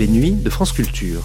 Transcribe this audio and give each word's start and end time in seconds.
les 0.00 0.08
nuits 0.08 0.32
de 0.32 0.48
France 0.48 0.72
Culture. 0.72 1.22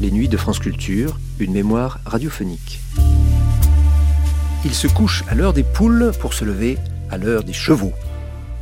Les 0.00 0.10
nuits 0.10 0.28
de 0.28 0.38
France 0.38 0.58
Culture, 0.60 1.20
une 1.38 1.52
mémoire 1.52 1.98
radiophonique. 2.06 2.80
Il 4.64 4.72
se 4.72 4.86
couche 4.86 5.24
à 5.28 5.34
l'heure 5.34 5.52
des 5.52 5.62
poules 5.62 6.12
pour 6.20 6.32
se 6.32 6.46
lever 6.46 6.78
à 7.10 7.18
l'heure 7.18 7.44
des 7.44 7.52
chevaux. 7.52 7.92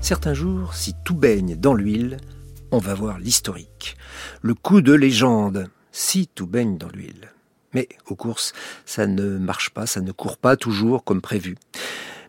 Certains 0.01 0.35
jours, 0.35 0.75
si 0.75 0.95
tout 1.05 1.15
baigne 1.15 1.55
dans 1.55 1.75
l'huile, 1.75 2.17
on 2.71 2.79
va 2.79 2.95
voir 2.95 3.19
l'historique. 3.19 3.97
Le 4.43 4.55
coup 4.55 4.81
de 4.81 4.93
légende, 4.93 5.69
si 5.93 6.29
tout 6.29 6.47
baigne 6.47 6.79
dans 6.79 6.89
l'huile. 6.89 7.33
Mais 7.73 7.89
aux 8.07 8.17
courses, 8.17 8.53
ça 8.85 9.07
ne 9.07 9.39
marche 9.39 9.71
pas, 9.71 9.87
ça 9.87 10.01
ne 10.01 10.13
court 10.13 10.39
pas 10.39 10.57
toujours 10.57 11.05
comme 11.05 11.21
prévu. 11.21 11.57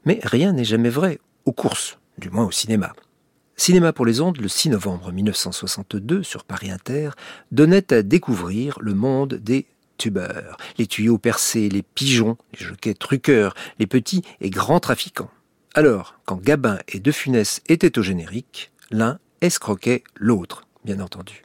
Mais 0.05 0.19
rien 0.23 0.53
n'est 0.53 0.65
jamais 0.65 0.89
vrai 0.89 1.19
aux 1.45 1.53
courses, 1.53 1.99
du 2.17 2.29
moins 2.29 2.45
au 2.45 2.51
cinéma. 2.51 2.93
Cinéma 3.55 3.91
pour 3.91 4.05
les 4.05 4.21
ondes, 4.21 4.37
le 4.37 4.47
6 4.47 4.69
novembre 4.69 5.11
1962, 5.11 6.21
sur 6.21 6.43
Paris 6.43 6.69
Inter, 6.69 7.09
donnait 7.51 7.91
à 7.91 8.03
découvrir 8.03 8.77
le 8.81 8.93
monde 8.93 9.33
des 9.33 9.65
tubeurs, 9.97 10.57
les 10.77 10.85
tuyaux 10.85 11.17
percés, 11.17 11.69
les 11.69 11.81
pigeons, 11.81 12.37
les 12.53 12.65
jockeys 12.65 12.93
truqueurs, 12.93 13.55
les 13.79 13.87
petits 13.87 14.21
et 14.41 14.51
grands 14.51 14.79
trafiquants. 14.79 15.31
Alors, 15.73 16.19
quand 16.25 16.41
Gabin 16.41 16.79
et 16.87 16.99
De 16.99 17.11
Funès 17.11 17.61
étaient 17.67 17.97
au 17.97 18.03
générique, 18.03 18.71
l'un 18.91 19.19
escroquait 19.41 20.03
l'autre, 20.15 20.67
bien 20.85 20.99
entendu. 20.99 21.43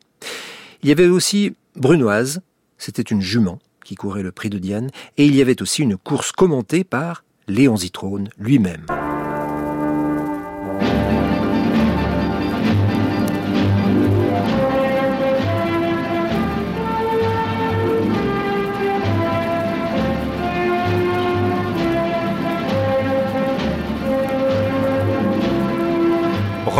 Il 0.83 0.89
y 0.89 0.93
avait 0.93 1.09
aussi 1.09 1.55
Brunoise, 1.77 2.41
c'était 2.79 3.03
une 3.03 3.21
jument 3.21 3.59
qui 3.85 3.95
courait 3.95 4.23
le 4.23 4.33
prix 4.33 4.51
de 4.51 4.59
Diane, 4.59 4.91
et 5.17 5.27
il 5.27 5.35
y 5.35 5.43
avait 5.43 5.63
aussi 5.63 5.83
une 5.83 5.97
course 5.97 6.33
commentée 6.33 6.85
par 6.85 7.25
Léon 7.49 7.77
Zitrone 7.77 8.31
lui-même. 8.39 8.87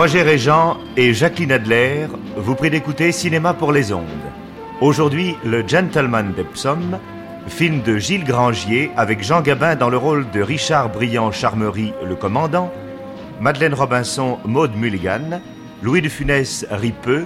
Roger 0.03 0.23
Régent 0.23 0.79
et 0.97 1.15
Jacqueline 1.15 1.53
Adler 1.53 2.09
vous 2.37 2.57
prient 2.57 2.71
d'écouter 2.71 3.13
Cinéma 3.13 3.55
pour 3.55 3.71
les 3.71 3.93
ondes. 3.93 4.03
Aujourd'hui, 4.81 5.37
Le 5.45 5.63
Gentleman 5.65 6.33
d'Epsom, 6.33 6.99
film 7.47 7.83
de 7.83 7.99
Gilles 7.99 8.25
Grangier 8.25 8.91
avec 8.97 9.23
Jean 9.23 9.43
Gabin 9.43 9.77
dans 9.77 9.91
le 9.91 9.97
rôle 9.97 10.29
de 10.33 10.43
Richard 10.43 10.89
Briand 10.89 11.31
Charmery, 11.31 11.93
le 12.05 12.17
commandant, 12.17 12.73
Madeleine 13.41 13.75
Robinson, 13.75 14.41
Maude 14.45 14.75
Mulligan, 14.75 15.41
Louis 15.85 16.03
de 16.03 16.09
Funès, 16.09 16.67
Ripeux, 16.69 17.25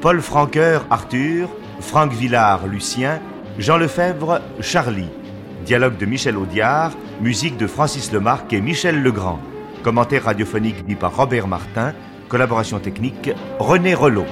Paul 0.00 0.22
Franqueur, 0.22 0.86
Arthur, 0.88 1.50
Franck 1.80 2.14
Villard, 2.14 2.66
Lucien, 2.66 3.20
Jean 3.58 3.76
Lefebvre, 3.76 4.40
Charlie. 4.62 5.10
Dialogue 5.66 5.98
de 5.98 6.06
Michel 6.06 6.38
Audiard, 6.38 6.92
musique 7.20 7.58
de 7.58 7.66
Francis 7.66 8.10
Lemarque 8.10 8.54
et 8.54 8.62
Michel 8.62 9.02
Legrand. 9.02 9.38
Commentaire 9.82 10.24
radiophonique 10.24 10.86
dit 10.86 10.96
par 10.96 11.14
Robert 11.14 11.46
Martin, 11.46 11.92
collaboration 12.28 12.78
technique 12.78 13.30
René 13.58 13.94
Relot. 13.94 14.26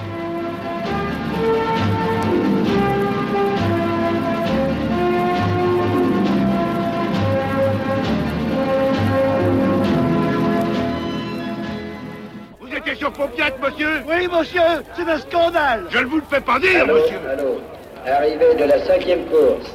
Vous 12.60 12.74
étiez 12.74 12.94
sur 12.94 13.12
Popiette, 13.12 13.54
monsieur 13.62 14.02
Oui, 14.08 14.28
monsieur, 14.28 14.60
c'est 14.96 15.08
un 15.08 15.18
scandale. 15.18 15.84
Je 15.90 15.98
ne 15.98 16.04
vous 16.06 16.16
le 16.16 16.22
fais 16.28 16.40
pas 16.40 16.58
dire, 16.58 16.82
Allô, 16.84 16.94
monsieur 16.94 17.18
allô. 17.30 17.60
Arrivée 18.06 18.54
de 18.54 18.64
la 18.64 18.84
cinquième 18.84 19.24
course. 19.26 19.70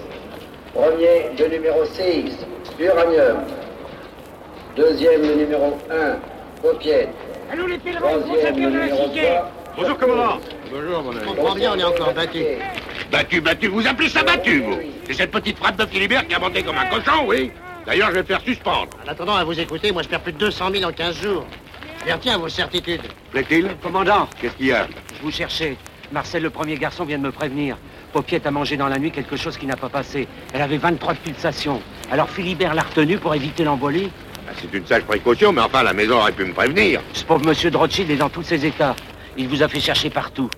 Premier, 0.73 1.31
le 1.37 1.47
numéro 1.47 1.83
6, 1.85 2.31
Uranium. 2.79 3.37
Deuxième, 4.75 5.21
le 5.21 5.35
numéro 5.35 5.77
1, 5.91 6.15
Paupiette. 6.61 7.09
Allô, 7.51 7.67
les 7.67 7.77
pèlerins, 7.77 8.19
Troisième, 8.19 8.59
le 8.59 8.69
numéro 8.69 9.07
3. 9.07 9.51
Bonjour, 9.77 9.97
commandant 9.97 10.39
Je 10.71 11.25
comprends 11.25 11.55
bien, 11.55 11.73
on 11.73 11.79
est 11.79 11.83
encore 11.83 12.13
battu. 12.13 12.43
Battu, 13.11 13.41
battu, 13.41 13.67
vous 13.67 13.87
appelez 13.87 14.09
ça 14.09 14.23
battu, 14.23 14.61
vous 14.61 14.77
C'est 15.07 15.13
cette 15.13 15.31
petite 15.31 15.57
frappe 15.57 15.77
de 15.77 15.85
Philibert 15.85 16.27
qui 16.27 16.35
a 16.35 16.39
monté 16.39 16.61
comme 16.63 16.77
un 16.77 16.85
cochon, 16.85 17.25
oui 17.27 17.51
D'ailleurs, 17.85 18.09
je 18.09 18.13
vais 18.15 18.19
le 18.19 18.25
faire 18.25 18.41
suspendre. 18.41 18.89
En 19.05 19.09
attendant, 19.09 19.35
à 19.35 19.43
vous 19.43 19.59
écouter, 19.59 19.91
moi 19.91 20.03
je 20.03 20.09
perds 20.09 20.21
plus 20.21 20.33
de 20.33 20.37
200 20.37 20.71
000 20.73 20.83
en 20.83 20.91
15 20.91 21.15
jours. 21.21 21.45
Je 22.05 22.13
retiens 22.13 22.37
vos 22.37 22.49
certitudes. 22.49 23.01
Plaît-il 23.31 23.69
Commandant, 23.81 24.27
Qu'est-ce 24.39 24.55
qu'il 24.55 24.67
y 24.67 24.73
a 24.73 24.87
je 25.19 25.23
vous 25.25 25.31
cherchais. 25.31 25.75
Marcel, 26.13 26.43
le 26.43 26.49
premier 26.49 26.75
garçon, 26.77 27.03
vient 27.03 27.17
de 27.17 27.23
me 27.23 27.31
prévenir. 27.31 27.77
Paupiette 28.13 28.47
a 28.47 28.51
mangé 28.51 28.77
dans 28.77 28.87
la 28.87 28.97
nuit 28.97 29.11
quelque 29.11 29.35
chose 29.35 29.57
qui 29.57 29.65
n'a 29.65 29.75
pas 29.75 29.89
passé. 29.89 30.27
Elle 30.53 30.61
avait 30.61 30.77
23 30.77 31.13
pulsations. 31.15 31.81
Alors 32.09 32.29
Philibert 32.29 32.73
l'a 32.73 32.83
retenue 32.83 33.17
pour 33.17 33.35
éviter 33.35 33.65
l'embolie. 33.65 34.09
C'est 34.61 34.77
une 34.77 34.85
sage 34.85 35.03
précaution, 35.03 35.51
mais 35.53 35.61
enfin, 35.61 35.83
la 35.83 35.93
maison 35.93 36.17
aurait 36.17 36.31
pu 36.31 36.43
me 36.45 36.53
prévenir. 36.53 37.01
Ce 37.13 37.23
pauvre 37.23 37.45
monsieur 37.45 37.71
de 37.71 37.77
Rothschild 37.77 38.09
est 38.11 38.15
dans 38.17 38.29
tous 38.29 38.43
ses 38.43 38.65
états. 38.65 38.95
Il 39.37 39.47
vous 39.47 39.63
a 39.63 39.67
fait 39.67 39.79
chercher 39.79 40.09
partout. 40.09 40.49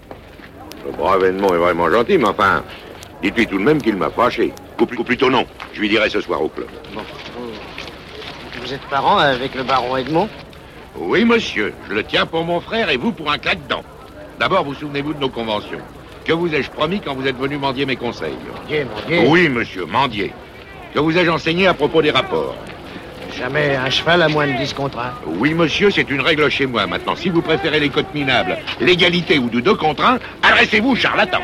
Le 0.85 0.91
brave 0.91 1.23
Edmond 1.25 1.53
est 1.53 1.57
vraiment 1.57 1.89
gentil, 1.89 2.17
mais 2.17 2.25
enfin, 2.27 2.63
dites-lui 3.21 3.45
tout 3.47 3.57
de 3.59 3.63
même 3.63 3.81
qu'il 3.81 3.95
m'a 3.95 4.09
fâché. 4.09 4.53
Ou, 4.79 4.85
pl- 4.87 4.99
ou 4.99 5.03
plutôt 5.03 5.29
non, 5.29 5.45
je 5.73 5.79
lui 5.81 5.89
dirai 5.89 6.09
ce 6.09 6.19
soir 6.21 6.41
au 6.41 6.49
club. 6.49 6.67
Bon. 6.95 7.01
Vous 8.63 8.73
êtes 8.73 8.81
parent 8.89 9.17
avec 9.17 9.53
le 9.53 9.63
baron 9.63 9.97
Edmond? 9.97 10.27
Oui, 10.95 11.23
monsieur, 11.23 11.73
je 11.87 11.93
le 11.93 12.03
tiens 12.03 12.25
pour 12.25 12.43
mon 12.43 12.59
frère 12.59 12.89
et 12.89 12.97
vous 12.97 13.11
pour 13.11 13.31
un 13.31 13.37
claque-dent. 13.37 13.83
D'abord, 14.39 14.63
vous 14.63 14.73
souvenez-vous 14.73 15.13
de 15.13 15.19
nos 15.19 15.29
conventions 15.29 15.77
Que 16.25 16.33
vous 16.33 16.53
ai-je 16.53 16.71
promis 16.71 16.99
quand 16.99 17.13
vous 17.13 17.27
êtes 17.27 17.37
venu 17.37 17.57
mendier 17.57 17.85
mes 17.85 17.95
conseils? 17.95 18.33
Dieu, 18.67 18.85
mon 18.85 19.07
Dieu. 19.07 19.27
Oui, 19.29 19.47
monsieur, 19.49 19.85
mendier. 19.85 20.33
Que 20.93 20.99
vous 20.99 21.15
ai-je 21.15 21.29
enseigné 21.29 21.67
à 21.67 21.73
propos 21.75 22.01
des 22.01 22.11
rapports? 22.11 22.55
Jamais 23.37 23.75
un 23.75 23.89
cheval 23.89 24.21
à 24.21 24.27
moins 24.27 24.45
de 24.47 24.53
10 24.57 24.73
contre 24.73 24.99
1. 24.99 25.11
Oui, 25.25 25.53
monsieur, 25.53 25.89
c'est 25.89 26.09
une 26.09 26.21
règle 26.21 26.49
chez 26.49 26.65
moi. 26.65 26.85
Maintenant, 26.85 27.15
si 27.15 27.29
vous 27.29 27.41
préférez 27.41 27.79
les 27.79 27.89
cotes 27.89 28.13
minables, 28.13 28.57
l'égalité 28.79 29.39
ou 29.39 29.49
de 29.49 29.59
deux 29.59 29.75
contre 29.75 30.05
un, 30.05 30.19
adressez-vous, 30.43 30.95
charlatan. 30.95 31.39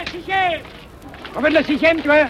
On 1.36 1.40
veut 1.42 1.50
de 1.50 1.54
la 1.56 1.64
sixième, 1.64 1.98
tu 2.02 2.08
vois 2.08 2.26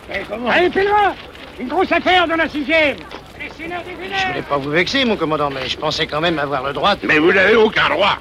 Allez, 0.49 0.69
pèlerin 0.69 1.13
Une 1.59 1.67
grosse 1.67 1.91
affaire 1.91 2.27
dans 2.27 2.35
la 2.35 2.47
sixième 2.47 2.97
Je 3.39 4.27
voulais 4.27 4.41
pas 4.47 4.57
vous 4.57 4.69
vexer, 4.69 5.05
mon 5.05 5.15
commandant, 5.15 5.49
mais 5.49 5.67
je 5.67 5.77
pensais 5.77 6.05
quand 6.07 6.21
même 6.21 6.37
avoir 6.39 6.63
le 6.65 6.73
droit. 6.73 6.95
de- 6.95 7.07
Mais 7.07 7.17
vous 7.19 7.31
n'avez 7.33 7.55
aucun 7.55 7.89
droit. 7.89 8.17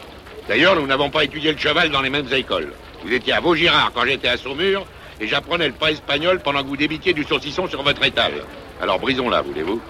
D'ailleurs, 0.48 0.76
nous 0.76 0.86
n'avons 0.86 1.10
pas 1.10 1.24
étudié 1.24 1.52
le 1.52 1.58
cheval 1.58 1.90
dans 1.90 2.00
les 2.02 2.10
mêmes 2.10 2.32
écoles. 2.32 2.72
Vous 3.04 3.12
étiez 3.12 3.32
à 3.34 3.40
Vaugirard 3.40 3.90
quand 3.94 4.04
j'étais 4.04 4.28
à 4.28 4.36
Saumur, 4.36 4.86
et 5.20 5.26
j'apprenais 5.26 5.66
le 5.68 5.72
pas 5.74 5.90
espagnol 5.90 6.40
pendant 6.42 6.62
que 6.62 6.68
vous 6.68 6.76
débitiez 6.76 7.12
du 7.12 7.24
saucisson 7.24 7.66
sur 7.68 7.82
votre 7.82 8.04
étal. 8.04 8.32
Alors 8.80 8.98
brisons-la, 8.98 9.42
voulez-vous? 9.42 9.80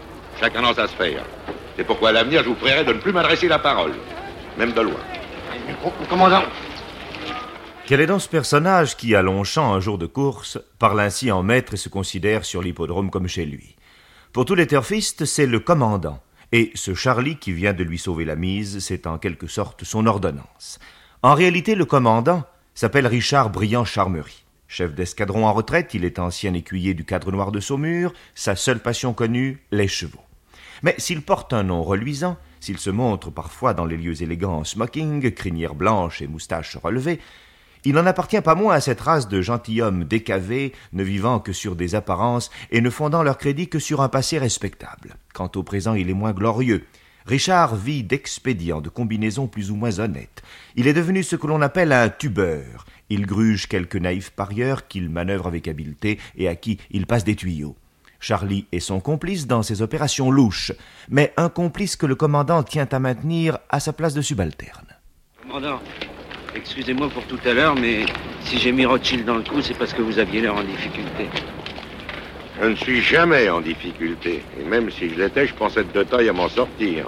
Chacun 0.40 0.62
dans 0.62 0.74
sa 0.74 0.86
sphère. 0.86 1.24
C'est 1.76 1.84
pourquoi 1.84 2.10
à 2.10 2.12
l'avenir, 2.12 2.42
je 2.42 2.48
vous 2.48 2.54
prierai 2.54 2.84
de 2.84 2.92
ne 2.92 2.98
plus 2.98 3.12
m'adresser 3.12 3.48
la 3.48 3.58
parole. 3.58 3.92
Même 4.58 4.72
de 4.72 4.80
loin. 4.80 5.00
Commandant, 6.08 6.42
Quel 7.86 8.00
est 8.00 8.06
donc 8.06 8.20
ce 8.20 8.28
personnage 8.28 8.96
qui, 8.96 9.14
à 9.14 9.22
Longchamp, 9.22 9.72
un 9.74 9.80
jour 9.80 9.98
de 9.98 10.06
course, 10.06 10.58
parle 10.78 11.00
ainsi 11.00 11.30
en 11.30 11.42
maître 11.42 11.74
et 11.74 11.78
se 11.78 11.88
considère 11.88 12.44
sur 12.44 12.62
l'hippodrome 12.62 13.10
comme 13.10 13.28
chez 13.28 13.46
lui? 13.46 13.76
Pour 14.32 14.44
tous 14.44 14.54
les 14.54 14.66
turfistes, 14.66 15.24
c'est 15.24 15.46
le 15.46 15.60
commandant. 15.60 16.20
Et 16.52 16.70
ce 16.74 16.94
Charlie 16.94 17.36
qui 17.36 17.52
vient 17.52 17.72
de 17.72 17.84
lui 17.84 17.98
sauver 17.98 18.24
la 18.24 18.36
mise, 18.36 18.80
c'est 18.80 19.06
en 19.06 19.18
quelque 19.18 19.46
sorte 19.46 19.84
son 19.84 20.06
ordonnance. 20.06 20.78
En 21.22 21.34
réalité, 21.34 21.74
le 21.74 21.84
commandant 21.86 22.44
s'appelle 22.74 23.06
Richard 23.06 23.50
Briand 23.50 23.84
Charmery. 23.84 24.44
Chef 24.68 24.94
d'escadron 24.94 25.46
en 25.46 25.52
retraite, 25.52 25.94
il 25.94 26.04
est 26.04 26.18
ancien 26.18 26.52
écuyer 26.54 26.92
du 26.94 27.04
cadre 27.04 27.32
noir 27.32 27.52
de 27.52 27.60
Saumur, 27.60 28.12
sa 28.34 28.56
seule 28.56 28.80
passion 28.80 29.14
connue, 29.14 29.62
les 29.70 29.88
chevaux. 29.88 30.25
Mais 30.82 30.94
s'il 30.98 31.22
porte 31.22 31.52
un 31.52 31.62
nom 31.62 31.82
reluisant, 31.82 32.36
s'il 32.60 32.78
se 32.78 32.90
montre 32.90 33.30
parfois 33.30 33.74
dans 33.74 33.84
les 33.84 33.96
lieux 33.96 34.22
élégants 34.22 34.58
en 34.58 34.64
smoking, 34.64 35.30
crinière 35.32 35.74
blanche 35.74 36.22
et 36.22 36.26
moustache 36.26 36.76
relevée, 36.76 37.20
il 37.84 37.94
n'en 37.94 38.06
appartient 38.06 38.40
pas 38.40 38.56
moins 38.56 38.74
à 38.74 38.80
cette 38.80 39.00
race 39.00 39.28
de 39.28 39.40
gentilshommes 39.40 40.04
décavés, 40.04 40.72
ne 40.92 41.04
vivant 41.04 41.38
que 41.38 41.52
sur 41.52 41.76
des 41.76 41.94
apparences 41.94 42.50
et 42.72 42.80
ne 42.80 42.90
fondant 42.90 43.22
leur 43.22 43.38
crédit 43.38 43.68
que 43.68 43.78
sur 43.78 44.00
un 44.00 44.08
passé 44.08 44.38
respectable. 44.38 45.14
Quant 45.32 45.50
au 45.54 45.62
présent, 45.62 45.94
il 45.94 46.10
est 46.10 46.14
moins 46.14 46.32
glorieux. 46.32 46.84
Richard 47.26 47.76
vit 47.76 48.02
d'expédients, 48.02 48.80
de 48.80 48.88
combinaisons 48.88 49.46
plus 49.46 49.70
ou 49.70 49.76
moins 49.76 50.00
honnêtes. 50.00 50.42
Il 50.74 50.88
est 50.88 50.92
devenu 50.92 51.22
ce 51.22 51.36
que 51.36 51.46
l'on 51.46 51.62
appelle 51.62 51.92
un 51.92 52.08
tubeur. 52.08 52.86
Il 53.08 53.24
gruge 53.24 53.68
quelques 53.68 53.96
naïfs 53.96 54.30
parieurs 54.30 54.88
qu'il 54.88 55.08
manœuvre 55.08 55.46
avec 55.46 55.68
habileté 55.68 56.18
et 56.36 56.48
à 56.48 56.56
qui 56.56 56.78
il 56.90 57.06
passe 57.06 57.22
des 57.22 57.36
tuyaux. 57.36 57.76
Charlie 58.26 58.66
est 58.72 58.80
son 58.80 58.98
complice 58.98 59.46
dans 59.46 59.62
ses 59.62 59.82
opérations 59.82 60.32
louches, 60.32 60.72
mais 61.08 61.32
un 61.36 61.48
complice 61.48 61.94
que 61.94 62.06
le 62.06 62.16
commandant 62.16 62.64
tient 62.64 62.88
à 62.90 62.98
maintenir 62.98 63.58
à 63.68 63.78
sa 63.78 63.92
place 63.92 64.14
de 64.14 64.20
subalterne. 64.20 64.88
Commandant, 65.42 65.78
Excusez-moi 66.56 67.08
pour 67.10 67.22
tout 67.26 67.38
à 67.44 67.52
l'heure, 67.52 67.76
mais 67.76 68.04
si 68.40 68.58
j'ai 68.58 68.72
mis 68.72 68.84
Rothschild 68.84 69.24
dans 69.26 69.36
le 69.36 69.42
coup, 69.42 69.60
c'est 69.62 69.78
parce 69.78 69.92
que 69.92 70.02
vous 70.02 70.18
aviez 70.18 70.40
l'air 70.40 70.56
en 70.56 70.64
difficulté. 70.64 71.28
Je 72.60 72.66
ne 72.66 72.74
suis 72.74 73.00
jamais 73.00 73.48
en 73.48 73.60
difficulté. 73.60 74.42
Et 74.58 74.64
même 74.64 74.90
si 74.90 75.10
je 75.10 75.14
l'étais, 75.20 75.46
je 75.46 75.52
être 75.78 75.92
de 75.92 76.02
taille 76.02 76.28
à 76.28 76.32
m'en 76.32 76.48
sortir. 76.48 77.06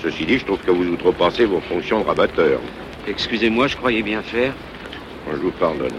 Ceci 0.00 0.24
dit, 0.24 0.38
je 0.38 0.46
trouve 0.46 0.60
que 0.60 0.70
vous 0.70 0.84
outrepassez 0.86 1.44
vos 1.44 1.60
fonctions 1.60 2.00
de 2.00 2.06
rabatteur. 2.06 2.60
Excusez-moi, 3.06 3.66
je 3.66 3.76
croyais 3.76 4.02
bien 4.02 4.22
faire. 4.22 4.54
Je 5.30 5.36
vous 5.36 5.50
pardonne. 5.50 5.98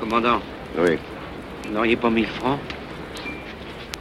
Commandant, 0.00 0.40
Oui. 0.78 0.96
vous 1.66 1.74
n'auriez 1.74 1.96
pas 1.96 2.08
1000 2.08 2.26
francs? 2.26 2.58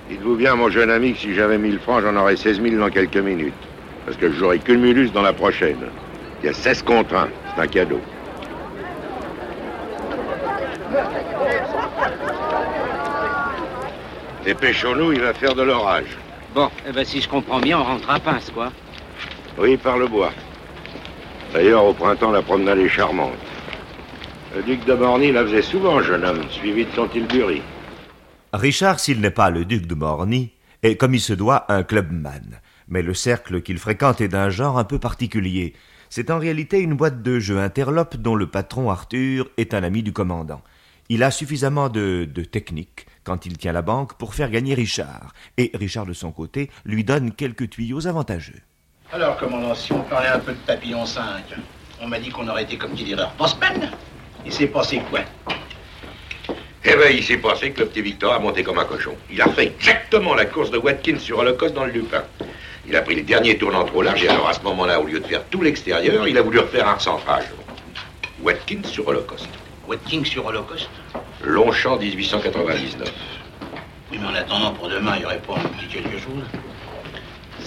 Dites-vous 0.09 0.35
bien, 0.35 0.55
mon 0.55 0.69
jeune 0.69 0.89
ami, 0.89 1.13
que 1.13 1.19
si 1.19 1.33
j'avais 1.33 1.57
1000 1.57 1.79
francs, 1.79 2.01
j'en 2.01 2.15
aurais 2.15 2.37
16 2.37 2.61
000 2.61 2.77
dans 2.77 2.89
quelques 2.89 3.17
minutes. 3.17 3.53
Parce 4.05 4.17
que 4.17 4.31
j'aurai 4.31 4.59
Cumulus 4.59 5.11
dans 5.11 5.21
la 5.21 5.33
prochaine. 5.33 5.79
Il 6.41 6.45
y 6.45 6.49
a 6.49 6.53
16 6.53 6.83
contre 6.83 7.13
1. 7.13 7.27
C'est 7.55 7.61
un 7.61 7.67
cadeau. 7.67 7.99
Dépêchons-nous, 14.45 15.11
il 15.11 15.19
va 15.19 15.33
faire 15.33 15.55
de 15.55 15.63
l'orage. 15.63 16.17
Bon, 16.55 16.69
eh 16.87 16.93
ben 16.93 17.03
si 17.03 17.19
je 17.19 17.27
comprends 17.27 17.59
bien, 17.59 17.77
on 17.79 17.83
rentre 17.83 18.09
à 18.09 18.17
pince, 18.17 18.49
quoi. 18.49 18.71
Oui, 19.57 19.75
par 19.75 19.97
le 19.97 20.07
bois. 20.07 20.31
D'ailleurs, 21.53 21.83
au 21.83 21.93
printemps, 21.93 22.31
la 22.31 22.41
promenade 22.41 22.79
est 22.79 22.87
charmante. 22.87 23.33
Le 24.55 24.61
duc 24.61 24.85
de 24.85 24.93
Morny 24.93 25.33
la 25.33 25.43
faisait 25.43 25.61
souvent, 25.61 26.01
jeune 26.01 26.23
homme, 26.23 26.43
suivi 26.49 26.85
de 26.85 26.91
son 26.95 27.07
tilbury. 27.07 27.61
Richard, 28.53 28.99
s'il 28.99 29.19
n'est 29.19 29.31
pas 29.31 29.49
le 29.49 29.65
duc 29.65 29.87
de 29.87 29.95
Morny, 29.95 30.51
est, 30.83 30.95
comme 30.95 31.13
il 31.13 31.19
se 31.19 31.33
doit, 31.33 31.71
un 31.71 31.83
clubman. 31.83 32.61
Mais 32.87 33.01
le 33.01 33.13
cercle 33.13 33.61
qu'il 33.61 33.77
fréquente 33.77 34.21
est 34.21 34.29
d'un 34.29 34.49
genre 34.49 34.77
un 34.77 34.85
peu 34.85 34.99
particulier. 34.99 35.73
C'est 36.09 36.31
en 36.31 36.39
réalité 36.39 36.79
une 36.79 36.93
boîte 36.93 37.21
de 37.21 37.39
jeux 37.39 37.59
interlope 37.59 38.15
dont 38.15 38.35
le 38.35 38.47
patron 38.47 38.89
Arthur 38.89 39.49
est 39.57 39.73
un 39.73 39.83
ami 39.83 40.03
du 40.03 40.13
commandant. 40.13 40.61
Il 41.09 41.23
a 41.23 41.31
suffisamment 41.31 41.89
de, 41.89 42.25
de 42.25 42.43
technique 42.43 43.05
quand 43.23 43.45
il 43.45 43.57
tient 43.57 43.73
la 43.73 43.81
banque 43.81 44.13
pour 44.13 44.33
faire 44.33 44.49
gagner 44.49 44.73
Richard, 44.73 45.33
et 45.57 45.71
Richard 45.73 46.05
de 46.05 46.13
son 46.13 46.31
côté 46.31 46.69
lui 46.85 47.03
donne 47.03 47.33
quelques 47.33 47.69
tuyaux 47.69 48.07
avantageux. 48.07 48.61
Alors, 49.11 49.37
commandant, 49.37 49.75
si 49.75 49.91
on 49.91 50.03
parlait 50.03 50.29
un 50.29 50.39
peu 50.39 50.53
de 50.53 50.57
Papillon 50.65 51.05
5, 51.05 51.43
on 52.01 52.07
m'a 52.07 52.19
dit 52.19 52.29
qu'on 52.29 52.47
aurait 52.47 52.63
été, 52.63 52.77
comme 52.77 52.93
qui 52.93 53.03
dirait, 53.03 53.27
pas 53.37 53.47
semaine. 53.47 53.91
Il 54.45 54.51
s'est 54.51 54.67
passé 54.67 55.01
quoi? 55.09 55.21
Eh 56.89 56.95
ben, 56.95 57.13
il 57.13 57.21
s'est 57.21 57.37
passé 57.37 57.71
que 57.71 57.81
le 57.81 57.87
petit 57.87 58.01
Victor 58.01 58.33
a 58.33 58.39
monté 58.39 58.63
comme 58.63 58.79
un 58.79 58.85
cochon. 58.85 59.13
Il 59.29 59.41
a 59.41 59.49
fait 59.49 59.65
exactement 59.65 60.33
la 60.33 60.45
course 60.45 60.71
de 60.71 60.77
Watkins 60.77 61.19
sur 61.19 61.39
Holocauste 61.39 61.73
dans 61.73 61.83
le 61.83 61.91
Lupin. 61.91 62.23
Il 62.87 62.95
a 62.95 63.01
pris 63.01 63.15
le 63.15 63.23
dernier 63.23 63.57
tournant 63.57 63.83
trop 63.83 64.01
large 64.01 64.23
et 64.23 64.29
alors 64.29 64.47
à 64.47 64.53
ce 64.53 64.61
moment-là, 64.61 65.01
au 65.01 65.05
lieu 65.05 65.19
de 65.19 65.27
faire 65.27 65.43
tout 65.51 65.61
l'extérieur, 65.61 66.25
il 66.29 66.37
a 66.37 66.41
voulu 66.41 66.59
refaire 66.59 66.87
un 66.87 66.93
recentrage. 66.93 67.43
Watkins 68.41 68.85
sur 68.85 69.05
Holocauste. 69.05 69.49
Watkins 69.85 70.23
sur 70.23 70.45
Holocauste 70.45 70.89
Longchamp 71.43 71.97
1899. 71.97 73.11
Oui, 74.09 74.19
mais 74.21 74.27
en 74.27 74.35
attendant, 74.35 74.71
pour 74.71 74.87
demain, 74.87 75.15
il 75.15 75.19
n'y 75.19 75.25
aurait 75.25 75.41
pas 75.41 75.55
un 75.55 75.67
petit 75.67 75.87
quelque 75.87 76.17
chose 76.17 76.45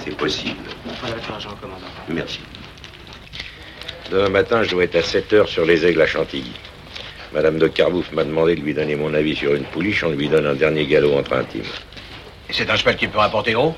C'est 0.03 0.17
possible. 0.17 0.57
Voilà 1.03 1.17
votre 1.17 1.31
argent, 1.31 1.55
commandant. 1.61 1.87
Merci. 2.09 2.41
Demain 4.11 4.31
matin, 4.31 4.63
je 4.63 4.71
dois 4.71 4.85
être 4.85 4.97
à 4.97 5.03
7 5.03 5.33
heures 5.35 5.49
sur 5.49 5.67
les 5.67 5.85
aigles 5.85 6.01
à 6.01 6.07
Chantilly. 6.07 6.53
Madame 7.33 7.59
de 7.59 7.69
Carbouf 7.69 8.11
m'a 8.13 8.25
demandé 8.25 8.57
de 8.57 8.61
lui 8.61 8.75
donner 8.75 8.97
mon 8.97 9.15
avis 9.15 9.37
sur 9.37 9.55
une 9.55 9.65
pouliche. 9.65 10.03
On 10.03 10.11
lui 10.11 10.29
donne 10.29 10.47
un 10.47 10.55
dernier 10.55 10.87
galop 10.87 11.17
entre 11.17 11.35
intimes. 11.35 11.63
Et 12.49 12.53
c'est 12.53 12.69
un 12.69 12.77
cheval 12.77 12.97
qui 12.97 13.07
peut 13.07 13.19
rapporter 13.19 13.53
gros? 13.53 13.75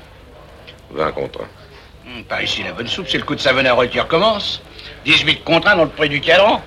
20 0.91 1.11
contre 1.11 1.41
1. 1.41 1.43
Hum, 2.17 2.23
Par 2.23 2.41
ici, 2.41 2.63
la 2.63 2.71
bonne 2.73 2.87
soupe, 2.87 3.07
c'est 3.07 3.19
le 3.19 3.23
coup 3.23 3.35
de 3.35 3.39
Savonarole 3.39 3.89
qui 3.89 3.99
recommence. 3.99 4.61
18 5.05 5.43
contre 5.43 5.67
1 5.67 5.75
dans 5.77 5.83
le 5.83 5.89
prix 5.89 6.09
du 6.09 6.19
cadran. 6.19 6.63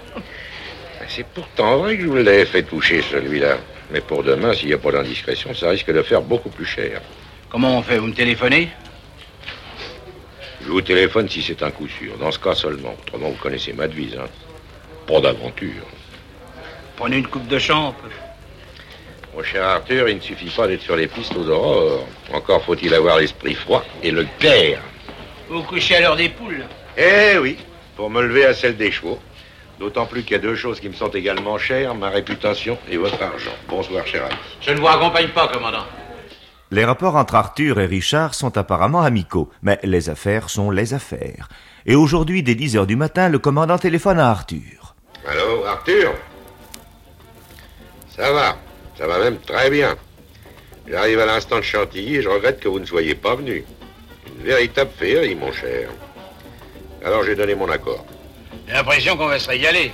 C'est 1.08 1.26
pourtant 1.26 1.78
vrai 1.78 1.96
que 1.96 2.02
je 2.02 2.08
vous 2.08 2.16
l'avais 2.16 2.44
fait 2.46 2.62
toucher, 2.62 3.02
celui-là. 3.02 3.58
Mais 3.90 4.00
pour 4.00 4.22
demain, 4.22 4.52
s'il 4.54 4.68
n'y 4.68 4.74
a 4.74 4.78
pas 4.78 4.90
d'indiscrétion, 4.92 5.54
ça 5.54 5.70
risque 5.70 5.92
de 5.92 6.02
faire 6.02 6.22
beaucoup 6.22 6.50
plus 6.50 6.66
cher. 6.66 7.00
Comment 7.50 7.78
on 7.78 7.82
fait? 7.82 7.98
Vous 7.98 8.06
me 8.08 8.14
téléphonez? 8.14 8.68
Je 10.62 10.68
vous 10.68 10.80
téléphone 10.82 11.28
si 11.28 11.42
c'est 11.42 11.62
un 11.62 11.70
coup 11.70 11.86
sûr. 11.88 12.16
Dans 12.18 12.32
ce 12.32 12.38
cas 12.38 12.54
seulement. 12.54 12.94
Autrement, 13.06 13.28
vous 13.30 13.36
connaissez 13.36 13.72
ma 13.72 13.86
devise, 13.86 14.16
hein. 14.16 14.26
Pas 15.06 15.20
d'aventure. 15.20 15.84
Prenez 16.96 17.18
une 17.18 17.26
coupe 17.26 17.46
de 17.46 17.58
champ. 17.58 17.94
Mon 19.34 19.42
cher 19.42 19.64
Arthur, 19.64 20.08
il 20.08 20.16
ne 20.16 20.20
suffit 20.20 20.48
pas 20.48 20.66
d'être 20.66 20.80
sur 20.80 20.96
les 20.96 21.08
pistes 21.08 21.34
aux 21.36 21.46
aurores. 21.48 22.06
Encore 22.32 22.64
faut-il 22.64 22.94
avoir 22.94 23.18
l'esprit 23.18 23.54
froid 23.54 23.84
et 24.02 24.10
le 24.10 24.26
cœur. 24.38 24.80
Vous 25.48 25.62
couchez 25.62 25.96
à 25.96 26.00
l'heure 26.00 26.16
des 26.16 26.30
poules. 26.30 26.64
Eh 26.96 27.36
oui, 27.38 27.58
pour 27.96 28.08
me 28.08 28.22
lever 28.22 28.46
à 28.46 28.54
celle 28.54 28.76
des 28.76 28.90
chevaux. 28.90 29.18
D'autant 29.78 30.06
plus 30.06 30.22
qu'il 30.22 30.32
y 30.32 30.36
a 30.36 30.38
deux 30.38 30.54
choses 30.54 30.80
qui 30.80 30.88
me 30.88 30.94
sont 30.94 31.10
également 31.10 31.58
chères, 31.58 31.94
ma 31.94 32.08
réputation 32.08 32.78
et 32.90 32.96
votre 32.96 33.22
argent. 33.22 33.52
Bonsoir, 33.68 34.06
cher 34.06 34.24
ami. 34.24 34.34
Je 34.62 34.70
ne 34.70 34.80
vous 34.80 34.86
accompagne 34.86 35.28
pas, 35.28 35.48
commandant. 35.48 35.84
Les 36.70 36.86
rapports 36.86 37.16
entre 37.16 37.34
Arthur 37.34 37.78
et 37.78 37.86
Richard 37.86 38.34
sont 38.34 38.56
apparemment 38.56 39.02
amicaux, 39.02 39.50
mais 39.62 39.78
les 39.82 40.08
affaires 40.08 40.48
sont 40.48 40.70
les 40.70 40.94
affaires. 40.94 41.48
Et 41.84 41.94
aujourd'hui, 41.94 42.42
dès 42.42 42.54
10 42.54 42.78
heures 42.78 42.86
du 42.86 42.96
matin, 42.96 43.28
le 43.28 43.38
commandant 43.38 43.76
téléphone 43.76 44.18
à 44.18 44.30
Arthur. 44.30 44.94
Allô, 45.28 45.64
Arthur? 45.66 46.14
Ça 48.16 48.32
va, 48.32 48.56
ça 48.96 49.06
va 49.06 49.18
même 49.18 49.38
très 49.38 49.68
bien. 49.70 49.94
J'arrive 50.88 51.20
à 51.20 51.26
l'instant 51.26 51.56
de 51.56 51.62
Chantilly 51.62 52.16
et 52.16 52.22
je 52.22 52.28
regrette 52.30 52.60
que 52.60 52.68
vous 52.68 52.80
ne 52.80 52.86
soyez 52.86 53.14
pas 53.14 53.34
venu. 53.34 53.64
Une 54.26 54.44
véritable 54.44 54.90
féerie, 54.98 55.34
mon 55.34 55.52
cher. 55.52 55.90
Alors 57.04 57.24
j'ai 57.24 57.34
donné 57.34 57.54
mon 57.54 57.68
accord. 57.68 58.06
J'ai 58.66 58.72
l'impression 58.72 59.16
qu'on 59.18 59.26
va 59.28 59.38
se 59.38 59.48
régaler. 59.48 59.92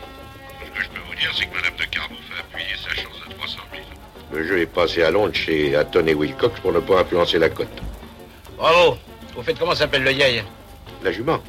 Ce 0.65 0.71
que 0.79 0.85
je 0.85 0.89
peux 0.91 1.01
vous 1.09 1.15
dire, 1.17 1.33
c'est 1.37 1.47
que 1.47 1.55
Madame 1.55 1.75
de 1.77 1.85
Carbouf 1.85 2.19
a 2.37 2.41
appuyé 2.41 2.77
sa 2.77 2.95
chance 2.95 3.21
de 3.29 3.35
300 3.35 3.59
000. 3.73 3.83
Le 4.33 4.47
jeu 4.47 4.61
est 4.61 4.67
passé 4.67 5.03
à 5.03 5.11
Londres 5.11 5.35
chez 5.35 5.75
Hatton 5.75 6.07
et 6.07 6.15
Wilcox 6.15 6.61
pour 6.61 6.73
ne 6.73 6.81
pas 6.81 7.01
influencer 7.01 7.39
la 7.41 7.49
cote. 7.49 7.83
Bravo. 8.57 8.97
Vous 9.35 9.43
faites 9.43 9.59
comment 9.59 9.75
s'appelle 9.75 10.05
le 10.05 10.13
yay 10.13 10.45
La 11.03 11.11
jument, 11.11 11.43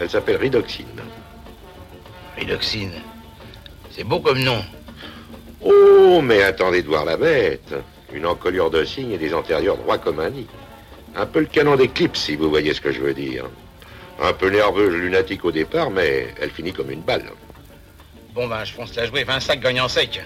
elle 0.00 0.10
s'appelle 0.10 0.36
Ridoxine. 0.36 1.00
Ridoxine. 2.36 3.02
C'est 3.90 4.04
beau 4.04 4.18
comme 4.18 4.40
nom. 4.40 4.64
Oh, 5.64 6.20
mais 6.22 6.42
attendez 6.42 6.82
de 6.82 6.88
voir 6.88 7.04
la 7.04 7.16
bête. 7.16 7.74
Une 8.12 8.26
encolure 8.26 8.70
de 8.70 8.84
cygne 8.84 9.12
et 9.12 9.18
des 9.18 9.32
antérieurs 9.32 9.76
droits 9.76 9.98
comme 9.98 10.20
un 10.20 10.30
nid. 10.30 10.46
Un 11.14 11.26
peu 11.26 11.40
le 11.40 11.46
canon 11.46 11.76
d'éclipse, 11.76 12.20
si 12.20 12.36
vous 12.36 12.50
voyez 12.50 12.74
ce 12.74 12.80
que 12.80 12.92
je 12.92 13.00
veux 13.00 13.14
dire. 13.14 13.44
Un 14.20 14.32
peu 14.32 14.50
nerveuse, 14.50 14.94
lunatique 14.94 15.44
au 15.44 15.52
départ, 15.52 15.90
mais 15.90 16.28
elle 16.40 16.50
finit 16.50 16.72
comme 16.72 16.90
une 16.90 17.00
balle. 17.00 17.24
Bon, 18.34 18.46
ben, 18.46 18.64
je 18.64 18.72
fonce 18.72 18.94
la 18.96 19.06
jouer. 19.06 19.24
20 19.24 19.40
sacs 19.40 19.60
gagnants 19.60 19.88
secs. 19.88 20.20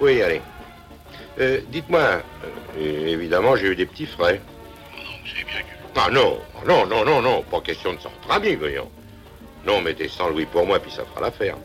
Oui, 0.00 0.22
allez. 0.22 0.40
Euh, 1.40 1.60
Dites-moi, 1.68 2.22
euh, 2.78 3.06
évidemment, 3.06 3.56
j'ai 3.56 3.68
eu 3.68 3.76
des 3.76 3.86
petits 3.86 4.06
frais. 4.06 4.40
Non, 4.96 5.12
c'est 5.24 5.44
bien 5.46 5.60
que... 5.60 5.66
Ah 5.98 6.10
non, 6.10 6.38
non, 6.66 6.86
non, 6.86 7.04
non, 7.04 7.22
non, 7.22 7.42
pas 7.42 7.60
question 7.60 7.94
de 7.94 8.00
s'entre 8.00 8.30
amis, 8.30 8.54
voyons. 8.54 8.90
Non, 9.66 9.80
mettez 9.80 10.08
100 10.08 10.30
louis 10.30 10.46
pour 10.46 10.66
moi, 10.66 10.78
puis 10.78 10.90
ça 10.90 11.04
fera 11.04 11.22
l'affaire. 11.22 11.56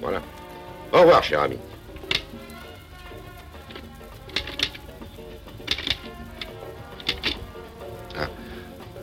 Voilà. 0.00 0.22
Au 0.92 1.00
revoir, 1.00 1.22
cher 1.22 1.42
ami. 1.42 1.58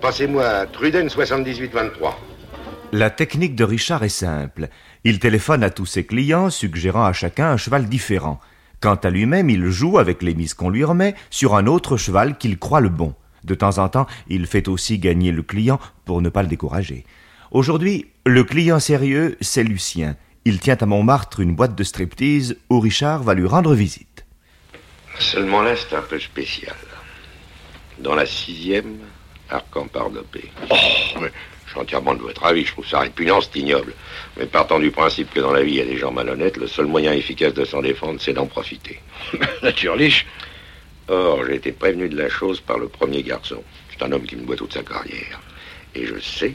Passez-moi 0.08 0.68
Truden 0.68 1.10
7823. 1.10 2.18
La 2.94 3.10
technique 3.10 3.58
de 3.58 3.66
Richard 3.66 4.06
est 4.06 4.08
simple. 4.08 4.70
Il 5.04 5.20
téléphone 5.20 5.64
à 5.64 5.70
tous 5.70 5.86
ses 5.86 6.06
clients, 6.06 6.50
suggérant 6.50 7.04
à 7.04 7.12
chacun 7.12 7.52
un 7.52 7.58
cheval 7.58 7.90
différent. 7.90 8.40
Quant 8.80 8.96
à 8.96 9.10
lui-même, 9.10 9.50
il 9.50 9.70
joue 9.70 9.98
avec 9.98 10.24
les 10.24 10.34
mises 10.34 10.54
qu'on 10.54 10.70
lui 10.70 10.86
remet 10.86 11.14
sur 11.30 11.56
un 11.56 11.68
autre 11.68 11.98
cheval 11.98 12.38
qu'il 12.38 12.58
croit 12.58 12.80
le 12.80 12.88
bon. 12.88 13.16
De 13.44 13.54
temps 13.54 13.80
en 13.80 13.90
temps, 13.90 14.08
il 14.30 14.48
fait 14.48 14.70
aussi 14.70 14.98
gagner 14.98 15.34
le 15.34 15.44
client 15.44 15.78
pour 16.06 16.22
ne 16.22 16.30
pas 16.30 16.42
le 16.42 16.48
décourager. 16.48 17.04
Aujourd'hui, 17.52 18.06
le 18.26 18.46
client 18.46 18.80
sérieux, 18.80 19.36
c'est 19.42 19.66
Lucien. 19.66 20.16
Il 20.46 20.62
tient 20.62 20.78
à 20.80 20.86
Montmartre 20.86 21.42
une 21.42 21.54
boîte 21.54 21.76
de 21.76 21.84
striptease 21.84 22.56
où 22.70 22.80
Richard 22.80 23.24
va 23.24 23.34
lui 23.34 23.46
rendre 23.46 23.74
visite. 23.74 24.26
Seulement 25.20 25.62
là, 25.62 25.76
c'est 25.76 25.98
un 25.98 26.02
peu 26.02 26.18
spécial. 26.18 26.78
Dans 28.00 28.16
la 28.16 28.26
sixième, 28.26 29.00
arc 29.50 29.75
en 29.75 29.88
pardopé. 29.88 30.51
Oh, 30.70 30.75
mais 31.22 31.32
je 31.66 31.72
suis 31.72 31.80
entièrement 31.80 32.13
de 32.13 32.22
votre 32.22 32.46
avis. 32.46 32.66
Je 32.66 32.72
trouve 32.72 32.88
ça 32.88 33.00
répugnant, 33.00 33.42
c'est 33.42 33.60
ignoble. 33.60 33.94
Mais 34.38 34.46
partant 34.46 34.80
du 34.80 34.92
principe 34.92 35.34
que 35.34 35.39
dans 35.39 35.51
la 35.51 35.63
vie, 35.63 35.74
il 35.74 35.77
y 35.77 35.82
a 35.82 35.86
des 35.86 35.98
gens 35.98 36.12
malhonnêtes, 36.12 36.58
le 36.58 36.68
seul 36.68 36.86
moyen 36.86 37.13
efficace 37.13 37.54
de 37.54 37.66
s'en 37.66 37.82
défendre, 37.82 38.20
c'est 38.22 38.34
d'en 38.34 38.48
profiter. 38.48 39.00
Naturlich. 39.62 40.25
Or, 41.10 41.46
j'ai 41.46 41.56
été 41.56 41.72
prévenu 41.72 42.10
de 42.10 42.18
la 42.18 42.30
chose 42.30 42.60
par 42.60 42.77
le 42.77 42.89
premier 42.89 43.24
garçon. 43.24 43.63
C'est 43.92 44.04
un 44.04 44.12
homme 44.12 44.24
qui 44.24 44.36
me 44.36 44.46
doit 44.46 44.58
toute 44.58 44.74
sa 44.74 44.84
carrière. 44.84 45.39
Et 45.96 46.06
je 46.06 46.20
sais 46.20 46.54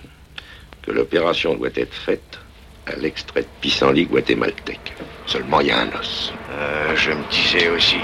que 0.83 0.91
l'opération 0.91 1.55
doit 1.55 1.71
être 1.75 1.95
faite 1.95 2.39
à 2.87 2.97
l'extrait 2.97 3.43
de 3.43 3.49
pissenlit 3.61 4.07
guatémaltèque. 4.07 4.93
Seulement, 5.27 5.61
il 5.61 5.69
y 5.69 5.71
a 5.71 5.81
un 5.81 5.89
os. 5.99 6.33
Euh, 6.51 6.97
je 6.97 7.13
me 7.13 7.31
disais 7.31 7.69
aussi. 7.71 7.99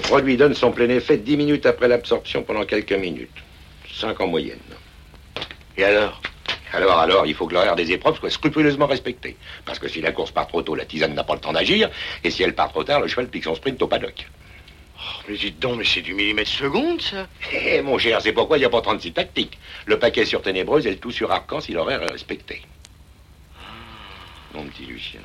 Le 0.00 0.06
produit 0.06 0.38
donne 0.38 0.54
son 0.54 0.72
plein 0.72 0.88
effet 0.88 1.18
10 1.18 1.36
minutes 1.36 1.66
après 1.66 1.86
l'absorption 1.86 2.42
pendant 2.42 2.64
quelques 2.64 2.94
minutes. 2.94 3.36
5 3.92 4.18
en 4.18 4.28
moyenne. 4.28 4.58
Et 5.76 5.84
alors? 5.84 6.22
Alors, 6.72 6.98
alors, 6.98 7.26
il 7.26 7.34
faut 7.34 7.46
que 7.46 7.52
l'horaire 7.52 7.76
des 7.76 7.92
épreuves 7.92 8.18
soit 8.18 8.30
scrupuleusement 8.30 8.86
respecté. 8.86 9.36
Parce 9.66 9.78
que 9.78 9.88
si 9.88 10.00
la 10.00 10.10
course 10.10 10.30
part 10.30 10.48
trop 10.48 10.62
tôt, 10.62 10.74
la 10.74 10.86
tisane 10.86 11.12
n'a 11.12 11.22
pas 11.22 11.34
le 11.34 11.40
temps 11.40 11.52
d'agir. 11.52 11.90
Et 12.24 12.30
si 12.30 12.42
elle 12.42 12.54
part 12.54 12.70
trop 12.70 12.82
tard, 12.82 13.00
le 13.00 13.08
cheval 13.08 13.28
pique 13.28 13.44
son 13.44 13.54
sprint 13.54 13.80
au 13.82 13.88
paddock. 13.88 14.26
Oh, 14.96 15.22
mais 15.28 15.36
dites 15.36 15.58
donc, 15.58 15.76
mais 15.76 15.84
c'est 15.84 16.00
du 16.00 16.14
millimètre 16.14 16.50
seconde, 16.50 17.02
ça 17.02 17.28
Eh, 17.52 17.82
mon 17.82 17.98
cher, 17.98 18.22
c'est 18.22 18.32
pourquoi 18.32 18.56
il 18.56 18.60
n'y 18.60 18.66
a 18.66 18.70
pas 18.70 18.80
36 18.80 19.12
tactiques. 19.12 19.58
Le 19.84 19.98
paquet 19.98 20.24
sur 20.24 20.40
Ténébreuse 20.40 20.86
et 20.86 20.90
le 20.90 20.96
tout 20.96 21.12
sur 21.12 21.30
Arcan 21.30 21.60
si 21.60 21.72
l'horaire 21.72 22.02
est 22.02 22.10
respecté. 22.10 22.62
Mon 24.54 24.64
petit 24.64 24.86
Lucien. 24.86 25.20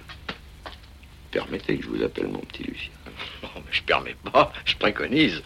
Permettez 1.32 1.78
que 1.78 1.84
je 1.84 1.88
vous 1.88 2.04
appelle 2.04 2.28
mon 2.28 2.40
petit 2.40 2.64
Lucien. 2.64 2.92
Oh, 3.44 3.48
mais 3.56 3.72
je 3.72 3.82
permets 3.84 4.16
pas, 4.32 4.52
je 4.66 4.76
préconise. 4.76 5.44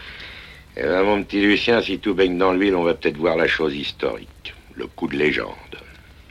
Eh 0.77 0.83
ben, 0.83 1.03
mon 1.03 1.23
petit 1.23 1.41
Lucien, 1.41 1.81
si 1.81 1.99
tout 1.99 2.13
baigne 2.13 2.37
dans 2.37 2.53
l'huile, 2.53 2.75
on 2.75 2.83
va 2.83 2.93
peut-être 2.93 3.17
voir 3.17 3.35
la 3.35 3.47
chose 3.47 3.75
historique. 3.75 4.53
Le 4.75 4.87
coup 4.87 5.07
de 5.07 5.17
légende. 5.17 5.53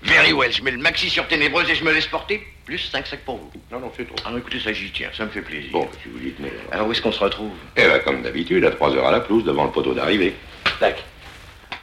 Very 0.03 0.33
well, 0.33 0.53
je 0.53 0.63
mets 0.63 0.71
le 0.71 0.79
maxi 0.79 1.11
sur 1.11 1.27
Ténébreuse 1.27 1.69
et 1.69 1.75
je 1.75 1.85
me 1.85 1.93
laisse 1.93 2.07
porter. 2.07 2.47
Plus 2.65 2.79
5 2.79 3.07
sacs 3.07 3.25
pour 3.25 3.37
vous. 3.39 3.51
Non, 3.73 3.81
non, 3.81 3.93
c'est 3.97 4.07
trop. 4.07 4.17
Ah, 4.25 4.33
écoutez, 4.39 4.61
ça 4.61 4.73
j'y 4.73 4.91
tiens, 4.91 5.09
ça 5.17 5.25
me 5.25 5.31
fait 5.31 5.43
plaisir. 5.43 5.71
Bon, 5.73 5.89
si 6.03 6.09
vous 6.09 6.19
dites, 6.19 6.39
mais... 6.39 6.53
Alors, 6.71 6.87
où 6.87 6.93
est-ce 6.93 7.03
qu'on 7.03 7.13
se 7.13 7.21
retrouve? 7.21 7.53
Eh 7.77 7.83
ben, 7.83 7.99
comme 8.01 8.23
d'habitude, 8.23 8.65
à 8.65 8.71
3 8.71 8.95
heures 8.95 9.07
à 9.07 9.11
la 9.11 9.21
pelouse, 9.21 9.45
devant 9.45 9.65
le 9.65 9.71
poteau 9.71 9.95
d'arrivée. 9.95 10.35
Tac. 10.79 11.03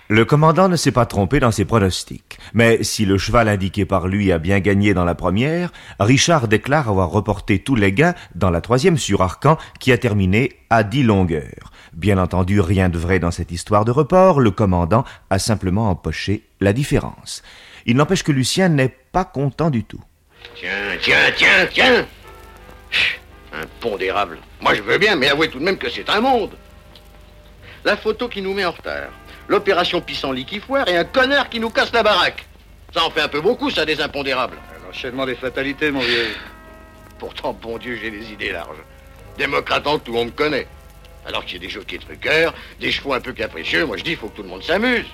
Le 0.07 0.23
commandant 0.23 0.69
ne 0.69 0.75
s'est 0.75 0.91
pas 0.91 1.07
trompé 1.07 1.39
dans 1.39 1.51
ses 1.51 1.65
pronostics. 1.65 2.37
Mais 2.53 2.83
si 2.83 3.05
le 3.05 3.17
cheval 3.17 3.47
indiqué 3.47 3.85
par 3.85 4.07
lui 4.07 4.31
a 4.31 4.37
bien 4.37 4.59
gagné 4.59 4.93
dans 4.93 5.03
la 5.03 5.15
première, 5.15 5.71
Richard 5.99 6.47
déclare 6.47 6.89
avoir 6.89 7.09
reporté 7.09 7.57
tous 7.57 7.73
les 7.73 7.91
gains 7.91 8.13
dans 8.35 8.51
la 8.51 8.61
troisième 8.61 8.99
sur 8.99 9.23
Arcan, 9.23 9.57
qui 9.79 9.91
a 9.91 9.97
terminé 9.97 10.59
à 10.69 10.83
dix 10.83 11.01
longueurs. 11.01 11.71
Bien 11.93 12.19
entendu, 12.19 12.61
rien 12.61 12.89
de 12.89 12.99
vrai 12.99 13.17
dans 13.17 13.31
cette 13.31 13.51
histoire 13.51 13.83
de 13.83 13.89
report, 13.89 14.41
le 14.41 14.51
commandant 14.51 15.05
a 15.31 15.39
simplement 15.39 15.89
empoché 15.89 16.43
la 16.59 16.71
différence. 16.71 17.41
Il 17.87 17.95
n'empêche 17.95 18.23
que 18.23 18.31
Lucien 18.31 18.69
n'est 18.69 18.95
pas 19.11 19.25
content 19.25 19.71
du 19.71 19.85
tout. 19.85 20.01
Tiens, 20.55 20.97
tiens, 21.01 21.31
tiens, 21.35 21.65
tiens 21.73 22.05
Impondérable. 23.53 24.37
Moi, 24.61 24.75
je 24.75 24.81
veux 24.81 24.99
bien, 24.99 25.15
mais 25.15 25.29
avouez 25.29 25.49
tout 25.49 25.59
de 25.59 25.63
même 25.63 25.77
que 25.77 25.89
c'est 25.89 26.09
un 26.11 26.21
monde. 26.21 26.51
La 27.83 27.97
photo 27.97 28.27
qui 28.27 28.43
nous 28.43 28.53
met 28.53 28.65
en 28.65 28.71
retard. 28.71 29.09
L'opération 29.47 30.01
pissenlit 30.01 30.45
qui 30.45 30.59
foire 30.59 30.87
et 30.87 30.97
un 30.97 31.03
connard 31.03 31.49
qui 31.49 31.59
nous 31.59 31.69
casse 31.69 31.93
la 31.93 32.03
baraque. 32.03 32.45
Ça 32.93 33.03
en 33.03 33.09
fait 33.09 33.21
un 33.21 33.27
peu 33.27 33.41
beaucoup, 33.41 33.69
ça, 33.69 33.85
des 33.85 34.01
impondérables. 34.01 34.57
L'enchaînement 34.85 35.25
des 35.25 35.35
fatalités, 35.35 35.91
mon 35.91 35.99
vieux. 35.99 36.29
Pourtant, 37.19 37.53
bon 37.53 37.77
Dieu, 37.77 37.97
j'ai 38.01 38.11
des 38.11 38.31
idées 38.31 38.51
larges. 38.51 38.77
Démocratant, 39.37 39.99
tout 39.99 40.11
le 40.11 40.19
monde 40.19 40.35
connaît. 40.35 40.67
Alors 41.25 41.43
qu'il 41.43 41.55
y 41.55 41.57
a 41.57 41.67
des 41.67 41.73
jockeys 41.73 41.99
truqueurs, 41.99 42.53
des 42.79 42.91
chevaux 42.91 43.13
un 43.13 43.19
peu 43.19 43.33
capricieux, 43.33 43.85
moi 43.85 43.97
je 43.97 44.03
dis, 44.03 44.11
il 44.11 44.17
faut 44.17 44.29
que 44.29 44.37
tout 44.37 44.43
le 44.43 44.49
monde 44.49 44.63
s'amuse. 44.63 45.05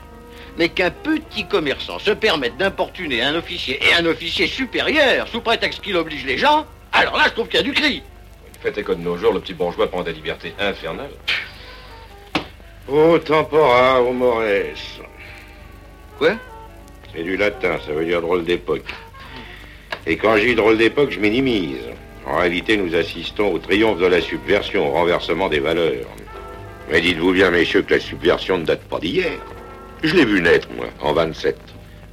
Mais 0.58 0.70
qu'un 0.70 0.92
petit 0.92 1.46
commerçant 1.46 2.00
se 2.00 2.12
permette 2.12 2.58
d'importuner 2.58 3.22
un 3.22 3.36
officier 3.36 3.80
et 3.86 3.94
un 3.94 4.06
officier 4.06 4.48
supérieur 4.48 5.28
sous 5.28 5.40
prétexte 5.40 5.82
qu'il 5.82 5.96
oblige 5.96 6.26
les 6.26 6.38
gens, 6.38 6.66
alors 6.92 7.16
là, 7.18 7.24
je 7.28 7.32
trouve 7.32 7.48
qu'il 7.48 7.58
y 7.58 7.64
a 7.64 7.64
du 7.64 7.72
cri. 7.72 8.04
Faites 8.62 8.78
écho 8.78 8.94
de 8.94 9.02
nos 9.02 9.18
jours, 9.18 9.34
le 9.34 9.40
petit 9.40 9.54
bourgeois 9.54 9.90
prend 9.90 10.04
des 10.04 10.14
libertés 10.14 10.54
infernales. 10.60 11.10
Au 12.88 13.20
tempora, 13.20 14.02
au 14.02 14.12
mores. 14.12 14.42
Quoi? 16.18 16.32
C'est 17.14 17.24
du 17.24 17.38
latin, 17.38 17.78
ça 17.86 17.94
veut 17.94 18.06
dire 18.06 18.22
drôle 18.22 18.44
d'époque. 18.44 18.92
Et 20.08 20.18
quand 20.18 20.36
je 20.38 20.46
dis 20.46 20.56
drôle 20.56 20.78
d'époque, 20.78 21.12
je 21.12 21.20
minimise. 21.20 21.88
En 22.26 22.38
réalité, 22.38 22.78
nous 22.78 22.96
assistons 22.96 23.54
au 23.54 23.60
triomphe 23.60 24.00
de 24.00 24.08
la 24.08 24.20
subversion, 24.20 24.88
au 24.88 24.92
renversement 24.92 25.48
des 25.48 25.60
valeurs. 25.60 26.08
Mais 26.90 27.02
dites-vous 27.02 27.34
bien, 27.34 27.52
messieurs, 27.52 27.84
que 27.84 27.94
la 27.94 28.00
subversion 28.00 28.58
ne 28.58 28.66
date 28.66 28.82
pas 28.82 29.00
d'hier. 29.00 29.40
Je 30.02 30.16
l'ai 30.16 30.26
vu 30.26 30.42
naître, 30.42 30.68
moi, 30.76 30.88
en 31.02 31.14
27, 31.14 31.58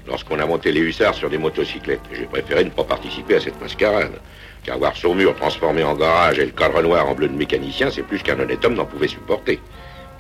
lorsqu'on 0.07 0.39
a 0.39 0.45
monté 0.45 0.71
les 0.71 0.81
hussards 0.81 1.15
sur 1.15 1.31
des 1.31 1.39
motocyclettes. 1.39 2.01
J'ai 2.13 2.27
préféré 2.27 2.65
ne 2.65 2.71
pas 2.71 2.85
participer 2.85 3.37
à 3.37 3.41
cette 3.41 3.61
mascarade. 3.61 4.21
Car 4.65 4.79
voir 4.79 4.95
Saumur 4.97 5.35
transformé 5.35 5.83
en 5.83 5.95
garage 5.95 6.39
et 6.39 6.45
le 6.45 6.53
cadre 6.53 6.83
noir 6.83 7.09
en 7.09 7.15
bleu 7.15 7.29
de 7.29 7.37
mécanicien, 7.37 7.91
c'est 7.91 8.03
plus 8.03 8.23
qu'un 8.23 8.39
honnête 8.39 8.63
homme 8.65 8.75
n'en 8.75 8.85
pouvait 8.85 9.09
supporter. 9.09 9.61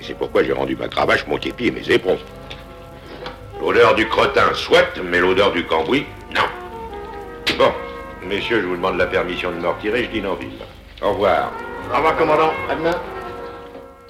Et 0.01 0.05
c'est 0.05 0.15
pourquoi 0.15 0.45
j'ai 0.45 0.53
rendu 0.53 0.77
ma 0.77 0.89
cravache, 0.89 1.27
mon 1.27 1.39
képi 1.39 1.67
et 1.67 1.71
mes 1.71 1.91
éperons. 1.91 2.19
L'odeur 3.61 3.95
du 3.95 4.07
crottin, 4.09 4.55
soit, 4.55 5.01
mais 5.05 5.19
l'odeur 5.19 5.53
du 5.53 5.65
cambouis, 5.67 6.07
non. 6.35 6.43
Bon, 7.59 7.73
messieurs, 8.27 8.61
je 8.63 8.67
vous 8.67 8.77
demande 8.77 8.97
la 8.97 9.07
permission 9.07 9.51
de 9.51 9.57
me 9.57 9.69
retirer, 9.69 10.05
je 10.05 10.11
dîne 10.11 10.27
en 10.27 10.35
ville. 10.35 10.51
Au 11.03 11.13
revoir. 11.13 11.53
Au 11.93 11.97
revoir, 11.97 12.17
commandant. 12.17 12.53
À 12.71 12.77
demain. 12.77 12.95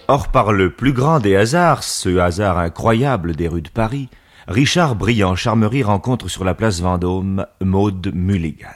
Or, 0.08 0.28
par 0.28 0.52
le 0.52 0.70
plus 0.70 0.92
grand 0.92 1.20
des 1.20 1.36
hasards, 1.36 1.82
ce 1.82 2.18
hasard 2.18 2.58
incroyable 2.58 3.36
des 3.36 3.48
rues 3.48 3.62
de 3.62 3.68
Paris, 3.68 4.08
Richard 4.48 4.94
Brillant 4.94 5.34
Charmerie 5.34 5.82
rencontre 5.82 6.28
sur 6.28 6.44
la 6.44 6.54
place 6.54 6.80
Vendôme 6.80 7.46
Maude 7.62 8.10
Mulligan. 8.14 8.68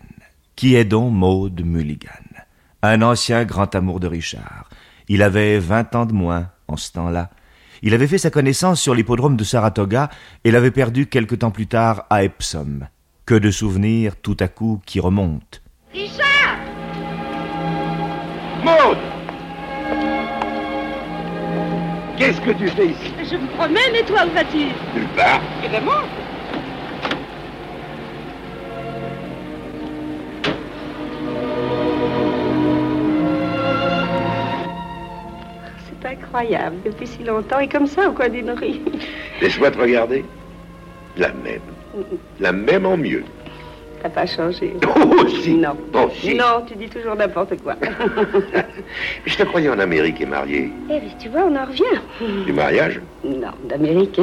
Qui 0.57 0.75
est 0.76 0.85
donc 0.85 1.12
Maude 1.12 1.62
Mulligan? 1.64 2.11
Un 2.83 3.00
ancien 3.00 3.45
grand 3.45 3.75
amour 3.75 3.99
de 3.99 4.07
Richard. 4.07 4.69
Il 5.09 5.23
avait 5.23 5.59
vingt 5.59 5.95
ans 5.95 6.04
de 6.04 6.12
moins 6.12 6.49
en 6.69 6.76
ce 6.76 6.92
temps-là. 6.92 7.31
Il 7.83 7.95
avait 7.95 8.07
fait 8.07 8.19
sa 8.19 8.31
connaissance 8.31 8.81
sur 8.81 8.95
l'hippodrome 8.95 9.37
de 9.37 9.45
Saratoga 9.45 10.09
et 10.45 10.50
l'avait 10.50 10.71
perdu 10.71 11.07
quelque 11.07 11.35
temps 11.35 11.50
plus 11.50 11.66
tard 11.66 12.07
à 12.11 12.23
Epsom. 12.25 12.87
Que 13.26 13.35
de 13.35 13.50
souvenirs 13.50 14.14
tout 14.16 14.37
à 14.40 14.49
coup 14.49 14.81
qui 14.87 15.00
remontent. 15.00 15.59
Richard 15.92 16.59
Maud 18.64 18.99
Qu'est-ce 22.16 22.40
que 22.40 22.52
tu 22.52 22.69
fais 22.69 22.88
ici? 22.88 23.12
Je 23.19 23.37
me 23.37 23.47
promène 23.57 23.95
et 23.97 24.04
toi, 24.04 24.25
où 24.26 24.35
vas-tu? 24.35 24.66
Nulle 24.95 25.09
part. 25.16 25.40
Vraiment 25.69 26.07
incroyable, 36.33 36.77
depuis 36.85 37.07
si 37.07 37.23
longtemps 37.25 37.61
et 37.61 37.69
comme 37.69 37.87
ça 37.87 38.09
au 38.09 38.12
coin 38.12 38.29
d'une 38.29 38.51
rue. 38.51 38.81
Laisse-moi 39.41 39.71
te 39.71 39.79
regarder. 39.79 40.25
La 41.17 41.29
même. 41.29 41.61
La 42.41 42.53
même 42.53 42.87
en 42.87 42.97
mieux. 42.97 43.25
T'as 44.03 44.09
pas 44.09 44.27
changé. 44.27 44.75
Oh, 44.87 45.29
si. 45.29 45.55
Non. 45.55 45.77
Oh, 45.95 46.09
si. 46.15 46.35
Non, 46.35 46.65
tu 46.67 46.75
dis 46.75 46.89
toujours 46.89 47.15
n'importe 47.15 47.62
quoi. 47.62 47.77
Je 49.27 49.37
te 49.37 49.43
croyais 49.45 49.69
en 49.69 49.79
Amérique 49.79 50.21
et 50.21 50.27
marié. 50.27 50.71
Eh 50.91 50.99
bien, 51.01 51.11
tu 51.19 51.29
vois, 51.29 51.43
on 51.45 51.55
en 51.55 51.67
revient. 51.67 52.45
Du 52.47 52.53
mariage 52.53 53.01
Non, 53.23 53.53
d'Amérique. 53.69 54.21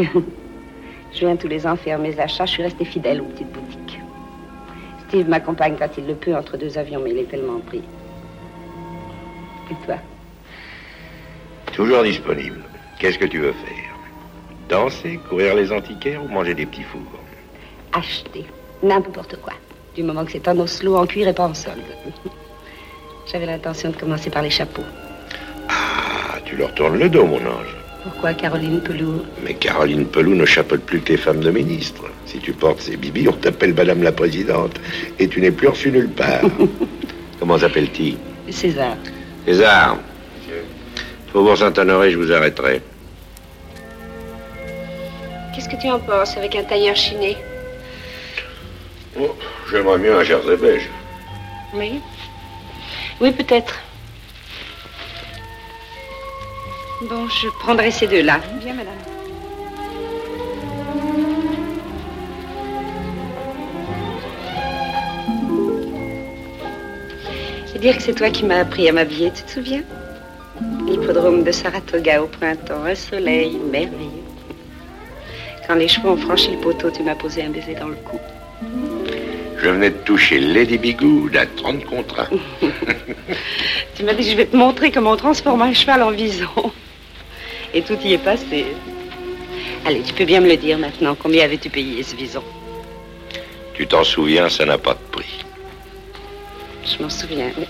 Je 1.13 1.19
viens 1.19 1.35
tous 1.35 1.47
les 1.47 1.65
ans 1.65 1.75
faire 1.75 1.99
mes 1.99 2.19
achats. 2.19 2.45
Je 2.45 2.51
suis 2.51 2.63
restée 2.63 2.85
fidèle 2.85 3.21
aux 3.21 3.25
petites 3.25 3.51
boutiques. 3.51 3.99
Steve 5.07 5.29
m'accompagne 5.29 5.75
quand 5.79 5.89
il 5.97 6.07
le 6.07 6.15
peut 6.15 6.35
entre 6.35 6.57
deux 6.57 6.77
avions, 6.77 6.99
mais 7.03 7.11
il 7.11 7.19
est 7.19 7.29
tellement 7.29 7.59
pris. 7.59 7.83
Et 9.71 9.85
toi? 9.85 9.95
Toujours 11.79 12.03
disponible. 12.03 12.59
Qu'est-ce 12.99 13.17
que 13.17 13.23
tu 13.23 13.39
veux 13.39 13.53
faire? 13.53 13.95
Danser, 14.67 15.17
courir 15.29 15.55
les 15.55 15.71
antiquaires 15.71 16.21
ou 16.21 16.27
manger 16.27 16.53
des 16.53 16.65
petits 16.65 16.83
fours? 16.83 16.99
Acheter. 17.93 18.45
N'importe 18.83 19.37
quoi. 19.41 19.53
Du 19.95 20.03
moment 20.03 20.25
que 20.25 20.33
c'est 20.33 20.45
en 20.49 20.59
Oslo, 20.59 20.97
en 20.97 21.05
cuir 21.05 21.29
et 21.29 21.33
pas 21.33 21.47
en 21.47 21.53
solde. 21.53 21.79
J'avais 23.31 23.45
l'intention 23.45 23.91
de 23.91 23.95
commencer 23.95 24.29
par 24.29 24.41
les 24.41 24.49
chapeaux. 24.49 24.83
Ah, 25.69 26.39
tu 26.43 26.57
leur 26.57 26.73
tournes 26.73 26.99
le 26.99 27.07
dos, 27.07 27.25
mon 27.25 27.37
ange. 27.37 27.73
Pourquoi 28.03 28.33
Caroline 28.33 28.81
Pelou 28.81 29.21
Mais 29.45 29.53
Caroline 29.53 30.05
Pelou 30.05 30.35
ne 30.35 30.43
chapeaute 30.43 30.83
plus 30.83 30.99
que 30.99 31.13
les 31.13 31.17
femmes 31.17 31.39
de 31.39 31.49
ministres. 31.49 32.07
Si 32.25 32.39
tu 32.39 32.51
portes 32.51 32.81
ces 32.81 32.97
bibis, 32.97 33.29
on 33.29 33.31
t'appelle 33.31 33.73
Madame 33.73 34.03
la 34.03 34.11
Présidente. 34.11 34.81
Et 35.17 35.29
tu 35.29 35.39
n'es 35.39 35.51
plus 35.51 35.69
reçu 35.69 35.91
nulle 35.91 36.09
part. 36.09 36.41
Comment 37.39 37.57
s'appelle-t-il? 37.57 38.17
César. 38.51 38.97
César. 39.45 39.95
Faubourg 41.31 41.57
Saint-Honoré, 41.57 42.11
je 42.11 42.17
vous 42.17 42.31
arrêterai. 42.31 42.81
Qu'est-ce 45.53 45.69
que 45.69 45.75
tu 45.79 45.89
en 45.89 45.99
penses 45.99 46.37
avec 46.37 46.55
un 46.55 46.63
tailleur 46.63 46.95
chiné 46.95 47.37
Oh, 49.19 49.35
J'aimerais 49.69 49.97
mieux 49.97 50.15
un 50.15 50.23
jersey 50.23 50.57
beige. 50.57 50.89
Oui. 51.73 51.99
Oui, 53.21 53.31
peut-être. 53.31 53.75
Bon, 57.09 57.27
je 57.29 57.47
prendrai 57.59 57.91
ces 57.91 58.07
deux-là. 58.07 58.39
Bien, 58.63 58.73
madame. 58.73 58.93
C'est 67.67 67.79
dire 67.79 67.95
que 67.97 68.03
c'est 68.03 68.13
toi 68.15 68.29
qui 68.29 68.45
m'as 68.45 68.59
appris 68.59 68.89
à 68.89 68.91
m'habiller, 68.91 69.31
tu 69.31 69.43
te 69.43 69.51
souviens? 69.51 69.83
L'hippodrome 70.89 71.43
de 71.43 71.51
Saratoga 71.51 72.23
au 72.23 72.25
printemps, 72.25 72.83
un 72.83 72.95
soleil 72.95 73.57
merveilleux. 73.71 74.23
Quand 75.67 75.75
les 75.75 75.87
chevaux 75.87 76.09
ont 76.09 76.17
franchi 76.17 76.49
le 76.49 76.57
poteau, 76.57 76.89
tu 76.89 77.03
m'as 77.03 77.13
posé 77.13 77.43
un 77.43 77.51
baiser 77.51 77.75
dans 77.75 77.89
le 77.89 77.95
cou. 77.95 78.19
Je 79.61 79.69
venais 79.69 79.91
de 79.91 79.97
toucher 79.97 80.39
Lady 80.39 80.79
Bigoud 80.79 81.35
à 81.37 81.45
30 81.45 81.85
contre 81.85 82.21
1. 82.21 82.29
Tu 83.95 84.03
m'as 84.03 84.13
dit, 84.13 84.23
je 84.23 84.35
vais 84.35 84.47
te 84.47 84.55
montrer 84.55 84.91
comment 84.91 85.11
on 85.11 85.17
transforme 85.17 85.61
un 85.61 85.73
cheval 85.73 86.01
en 86.01 86.09
vison. 86.09 86.71
Et 87.73 87.83
tout 87.83 87.97
y 88.03 88.13
est 88.13 88.17
passé. 88.17 88.65
Allez, 89.85 90.01
tu 90.01 90.13
peux 90.13 90.25
bien 90.25 90.39
me 90.41 90.47
le 90.47 90.57
dire 90.57 90.79
maintenant. 90.79 91.15
Combien 91.15 91.43
avais-tu 91.43 91.69
payé 91.69 92.01
ce 92.01 92.15
vison? 92.15 92.43
Tu 93.75 93.85
t'en 93.85 94.03
souviens, 94.03 94.49
ça 94.49 94.65
n'a 94.65 94.77
pas 94.79 94.93
de 94.93 95.11
prix. 95.11 95.45
Je 96.83 97.03
m'en 97.03 97.09
souviens, 97.09 97.51
oui. 97.57 97.65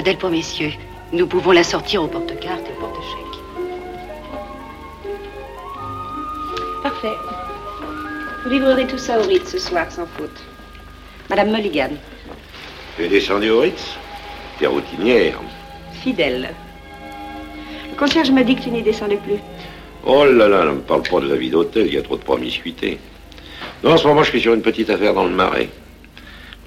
Modèle 0.00 0.16
pour 0.16 0.30
messieurs. 0.30 0.72
Nous 1.12 1.26
pouvons 1.26 1.52
la 1.52 1.62
sortir 1.62 2.02
au 2.02 2.06
porte-carte 2.06 2.64
et 2.66 2.72
au 2.74 2.80
porte-chèque. 2.80 3.38
Parfait. 6.82 7.12
Vous 8.42 8.48
livrerez 8.48 8.86
tout 8.86 8.96
ça 8.96 9.20
au 9.20 9.24
Ritz 9.24 9.50
ce 9.50 9.58
soir, 9.58 9.92
sans 9.92 10.06
faute. 10.06 10.40
Madame 11.28 11.50
Mulligan, 11.50 11.90
Tu 12.96 13.04
es 13.04 13.08
descendu 13.08 13.50
au 13.50 13.60
Ritz? 13.60 13.98
T'es 14.58 14.68
routinière. 14.68 15.38
fidèle. 16.02 16.54
Le 17.90 17.96
concierge 17.98 18.30
m'a 18.30 18.42
dit 18.42 18.56
que 18.56 18.62
tu 18.62 18.70
n'y 18.70 18.82
descendais 18.82 19.18
plus. 19.18 19.36
Oh 20.06 20.24
là 20.24 20.48
là, 20.48 20.64
ne 20.64 20.70
me 20.76 20.80
parle 20.80 21.02
pas 21.02 21.20
de 21.20 21.28
la 21.28 21.36
vie 21.36 21.50
d'hôtel, 21.50 21.88
il 21.88 21.92
y 21.92 21.98
a 21.98 22.02
trop 22.02 22.16
de 22.16 22.22
promiscuité. 22.22 22.98
Non, 23.84 23.92
en 23.92 23.96
ce 23.98 24.06
moment, 24.08 24.22
je 24.22 24.30
suis 24.30 24.40
sur 24.40 24.54
une 24.54 24.62
petite 24.62 24.88
affaire 24.88 25.12
dans 25.12 25.24
le 25.24 25.34
Marais. 25.34 25.68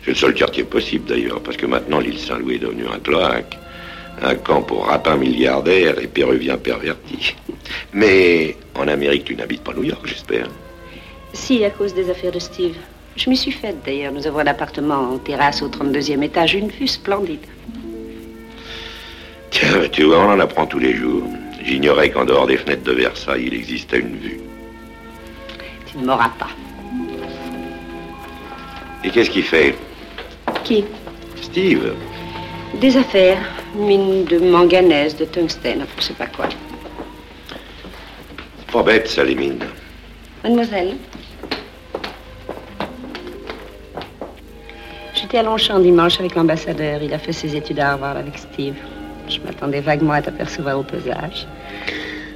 C'est 0.04 0.12
le 0.12 0.18
seul 0.18 0.34
quartier 0.34 0.64
possible 0.64 1.06
d'ailleurs, 1.08 1.42
parce 1.42 1.56
que 1.56 1.66
maintenant 1.66 2.00
l'île 2.00 2.20
Saint-Louis 2.20 2.56
est 2.56 2.60
devenue 2.60 2.86
un 2.94 3.00
cloaque. 3.00 3.58
Un 4.22 4.36
camp 4.36 4.62
pour 4.62 4.86
rapins 4.86 5.18
milliardaires 5.18 6.00
et 6.00 6.08
péruviens 6.08 6.58
pervertis. 6.58 7.36
Mais 7.94 8.56
en 8.76 8.88
Amérique, 8.88 9.26
tu 9.26 9.36
n'habites 9.36 9.64
pas 9.64 9.74
New 9.74 9.84
York, 9.84 10.02
j'espère. 10.06 10.48
Si, 11.34 11.64
à 11.66 11.72
cause 11.72 11.94
des 11.94 12.10
affaires 12.10 12.32
de 12.32 12.40
Steve. 12.40 12.76
Je 13.16 13.30
m'y 13.30 13.38
suis 13.38 13.52
faite 13.52 13.78
d'ailleurs. 13.86 14.12
Nous 14.12 14.28
avons 14.28 14.40
un 14.40 14.48
appartement 14.48 15.14
en 15.14 15.18
terrasse 15.18 15.62
au 15.62 15.70
32e 15.70 16.22
étage, 16.22 16.54
une 16.54 16.70
vue 16.70 16.88
splendide. 16.88 17.46
Tiens, 19.50 19.88
tu 19.92 20.04
vois, 20.04 20.20
on 20.20 20.32
en 20.32 20.40
apprend 20.40 20.66
tous 20.66 20.80
les 20.80 20.94
jours. 20.94 21.24
J'ignorais 21.64 22.10
qu'en 22.10 22.26
dehors 22.26 22.48
des 22.48 22.58
fenêtres 22.58 22.84
de 22.84 22.92
Versailles, 22.92 23.46
il 23.48 23.54
existait 23.54 24.00
une 24.00 24.18
vue. 24.18 24.40
Tu 25.86 25.98
ne 25.98 26.06
m'auras 26.06 26.32
pas. 26.38 26.50
Et 29.04 29.10
qu'est-ce 29.10 29.30
qu'il 29.30 29.44
fait? 29.44 29.76
Qui 30.64 30.86
Steve 31.42 31.94
Des 32.80 32.96
affaires, 32.98 33.38
mine 33.76 34.26
de 34.26 34.40
manganèse, 34.40 35.16
de 35.16 35.26
tungstène, 35.26 35.86
je 35.98 36.04
sais 36.04 36.14
pas 36.14 36.28
quoi. 36.28 36.48
Pas 38.72 38.84
bête, 38.84 39.08
ça, 39.08 39.24
les 39.24 39.36
mines. 39.36 39.60
Mademoiselle 40.44 40.96
J'étais 45.14 45.38
à 45.38 45.44
Longchamp 45.44 45.80
dimanche 45.80 46.20
avec 46.20 46.36
l'ambassadeur. 46.36 47.02
Il 47.04 47.14
a 47.14 47.20
fait 47.20 47.34
ses 47.34 47.56
études 47.56 47.80
à 47.80 47.92
Harvard 47.92 48.18
avec 48.18 48.38
Steve. 48.38 48.76
Je 49.30 49.40
m'attendais 49.46 49.80
vaguement 49.80 50.14
à 50.14 50.22
t'apercevoir 50.22 50.80
au 50.80 50.84
pesage. 50.84 51.48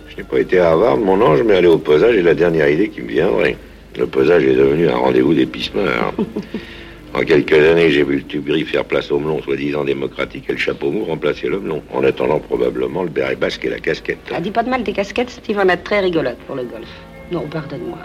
Je 0.10 0.18
n'ai 0.18 0.24
pas 0.24 0.40
été 0.40 0.60
à 0.60 0.72
Harvard, 0.72 0.98
mon 0.98 1.22
ange, 1.22 1.42
mais 1.44 1.56
aller 1.56 1.68
au 1.68 1.78
pesage 1.78 2.16
est 2.16 2.22
la 2.22 2.34
dernière 2.34 2.70
idée 2.70 2.90
qui 2.90 3.02
me 3.02 3.10
viendrait. 3.10 3.58
Le 3.98 4.06
pesage 4.06 4.44
est 4.44 4.54
devenu 4.54 4.90
un 4.90 4.96
rendez-vous 4.96 5.34
des. 5.34 5.48
en 7.18 7.24
quelques 7.24 7.54
années, 7.54 7.90
j'ai 7.90 8.04
vu 8.04 8.18
le 8.18 8.24
tuberie 8.24 8.64
faire 8.64 8.86
place 8.86 9.10
au 9.12 9.20
melon 9.20 9.42
soi-disant 9.42 9.84
démocratique 9.84 10.46
et 10.50 10.52
le 10.52 10.60
chapeau 10.60 10.92
mou 10.92 11.04
remplacer 11.04 11.48
le 11.48 11.60
melon, 11.60 11.82
en 11.92 12.04
attendant 12.04 12.40
probablement 12.40 13.02
le 13.02 13.10
béret 13.10 13.36
basque 13.36 13.66
et 13.66 13.70
la 13.70 13.80
casquette. 13.80 14.20
Ah, 14.32 14.40
dis 14.40 14.52
pas 14.52 14.62
de 14.62 14.70
mal 14.70 14.84
des 14.84 14.94
casquettes, 14.94 15.32
Steve 15.32 15.58
en 15.58 15.68
a 15.68 15.78
très 15.78 16.02
rigolote 16.02 16.38
pour 16.46 16.56
le 16.56 16.64
golf. 16.64 16.88
Non, 17.32 17.48
pardonne-moi. 17.48 17.98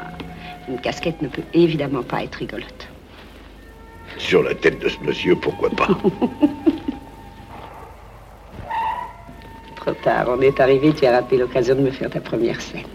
Une 0.69 0.81
casquette 0.81 1.21
ne 1.21 1.29
peut 1.29 1.43
évidemment 1.53 2.03
pas 2.03 2.23
être 2.25 2.37
rigolote. 2.37 2.89
Sur 4.17 4.43
la 4.43 4.55
tête 4.55 4.79
de 4.79 4.89
ce 4.89 4.99
monsieur, 5.05 5.37
pourquoi 5.37 5.69
pas? 5.71 5.89
Trop 9.77 9.93
tard, 9.93 10.27
on 10.29 10.41
est 10.41 10.59
arrivé, 10.59 10.93
tu 10.95 11.05
as 11.05 11.13
raté 11.13 11.37
l'occasion 11.37 11.75
de 11.75 11.81
me 11.81 11.91
faire 11.91 12.09
ta 12.09 12.21
première 12.21 12.61
scène. 12.63 12.87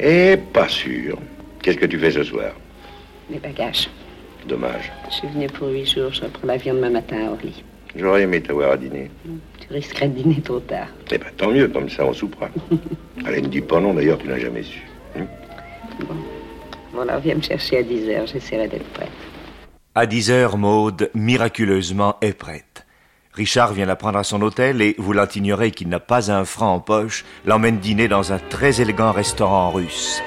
Eh, 0.00 0.36
pas 0.52 0.68
sûr. 0.68 1.16
Qu'est-ce 1.62 1.78
que 1.78 1.86
tu 1.86 1.98
fais 1.98 2.10
ce 2.10 2.24
soir? 2.24 2.52
Mes 3.30 3.38
bagages. 3.38 3.88
Dommage. 4.48 4.92
Je 5.08 5.14
suis 5.14 5.28
venue 5.28 5.46
pour 5.46 5.68
huit 5.68 5.86
jours, 5.86 6.12
je 6.12 6.22
reprends 6.22 6.46
l'avion 6.46 6.74
demain 6.74 6.90
matin 6.90 7.28
à 7.28 7.30
Orly. 7.30 7.64
J'aurais 7.96 8.22
aimé 8.22 8.42
t'avoir 8.42 8.72
à 8.72 8.76
dîner. 8.76 9.10
Tu 9.60 9.72
risquerais 9.72 10.08
de 10.08 10.14
dîner 10.14 10.40
trop 10.42 10.60
tard. 10.60 10.88
Eh 11.10 11.18
ben, 11.18 11.28
tant 11.36 11.50
mieux, 11.50 11.68
comme 11.68 11.88
ça 11.88 12.04
on 12.04 12.12
soupera. 12.12 12.48
Elle 13.26 13.42
ne 13.42 13.48
dit 13.48 13.60
pas 13.60 13.80
non, 13.80 13.94
d'ailleurs, 13.94 14.18
tu 14.18 14.28
n'as 14.28 14.38
jamais 14.38 14.62
su. 14.62 14.82
Bon, 16.92 17.00
alors 17.00 17.20
viens 17.20 17.36
me 17.36 17.42
chercher 17.42 17.78
à 17.78 17.82
10 17.82 18.08
heures, 18.10 18.26
j'essaierai 18.26 18.68
d'être 18.68 18.88
prête. 18.90 19.10
À 19.94 20.06
10 20.06 20.30
heures, 20.30 20.56
Maude, 20.58 21.10
miraculeusement, 21.14 22.16
est 22.20 22.36
prête. 22.36 22.86
Richard 23.32 23.72
vient 23.72 23.86
la 23.86 23.96
prendre 23.96 24.18
à 24.18 24.24
son 24.24 24.42
hôtel 24.42 24.80
et, 24.80 24.94
voulant 24.98 25.26
ignorer 25.34 25.70
qu'il 25.70 25.88
n'a 25.88 26.00
pas 26.00 26.30
un 26.30 26.44
franc 26.44 26.74
en 26.74 26.80
poche, 26.80 27.24
l'emmène 27.46 27.78
dîner 27.78 28.06
dans 28.06 28.32
un 28.32 28.38
très 28.38 28.80
élégant 28.80 29.10
restaurant 29.12 29.70
russe. 29.70 30.22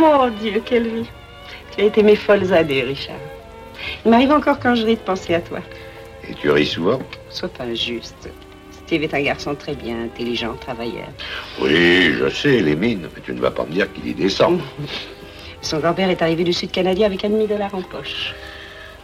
Mon 0.00 0.28
Dieu, 0.28 0.62
quelle 0.64 0.88
vie. 0.88 1.10
Tu 1.76 1.82
as 1.82 1.84
été 1.84 2.02
mes 2.02 2.16
folles 2.16 2.54
années, 2.54 2.84
Richard. 2.84 3.20
Il 4.02 4.10
m'arrive 4.10 4.32
encore 4.32 4.58
quand 4.58 4.74
je 4.74 4.86
ris 4.86 4.94
de 4.94 5.00
penser 5.00 5.34
à 5.34 5.42
toi. 5.42 5.58
Et 6.26 6.32
tu 6.32 6.50
ris 6.50 6.64
souvent? 6.64 7.00
Sois 7.28 7.50
pas 7.50 7.64
injuste. 7.64 8.30
Steve 8.70 9.02
est 9.02 9.12
un 9.12 9.20
garçon 9.20 9.54
très 9.54 9.74
bien, 9.74 10.04
intelligent, 10.04 10.54
travailleur. 10.54 11.08
Oui, 11.60 12.14
je 12.14 12.30
sais, 12.30 12.60
les 12.60 12.76
mines, 12.76 13.10
mais 13.14 13.20
tu 13.20 13.34
ne 13.34 13.40
vas 13.40 13.50
pas 13.50 13.64
me 13.64 13.72
dire 13.72 13.92
qu'il 13.92 14.08
y 14.08 14.14
descend. 14.14 14.60
Son 15.60 15.80
grand-père 15.80 16.08
est 16.08 16.22
arrivé 16.22 16.44
du 16.44 16.54
sud 16.54 16.70
canadien 16.70 17.04
avec 17.04 17.22
un 17.26 17.28
demi-dollar 17.28 17.74
en 17.74 17.82
poche. 17.82 18.34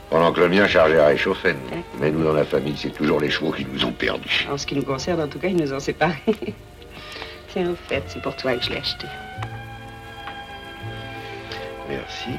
Pendant 0.08 0.32
que 0.32 0.40
le 0.40 0.48
mien 0.48 0.66
chargeait 0.66 0.98
à 0.98 1.08
réchauffer. 1.08 1.56
Mais 2.00 2.10
nous, 2.10 2.24
dans 2.24 2.32
la 2.32 2.44
famille, 2.44 2.74
c'est 2.74 2.94
toujours 2.94 3.20
les 3.20 3.28
chevaux 3.28 3.52
qui 3.52 3.66
nous 3.70 3.84
ont 3.84 3.92
perdus. 3.92 4.48
En 4.50 4.56
ce 4.56 4.66
qui 4.66 4.74
nous 4.74 4.82
concerne, 4.82 5.20
en 5.20 5.28
tout 5.28 5.38
cas, 5.38 5.48
ils 5.48 5.56
nous 5.56 5.74
ont 5.74 5.80
séparés. 5.80 6.14
Tiens, 7.52 7.70
au 7.70 7.76
fait, 7.86 8.02
c'est 8.06 8.22
pour 8.22 8.34
toi 8.36 8.54
que 8.54 8.64
je 8.64 8.70
l'ai 8.70 8.78
acheté. 8.78 9.06
Merci. 11.88 12.30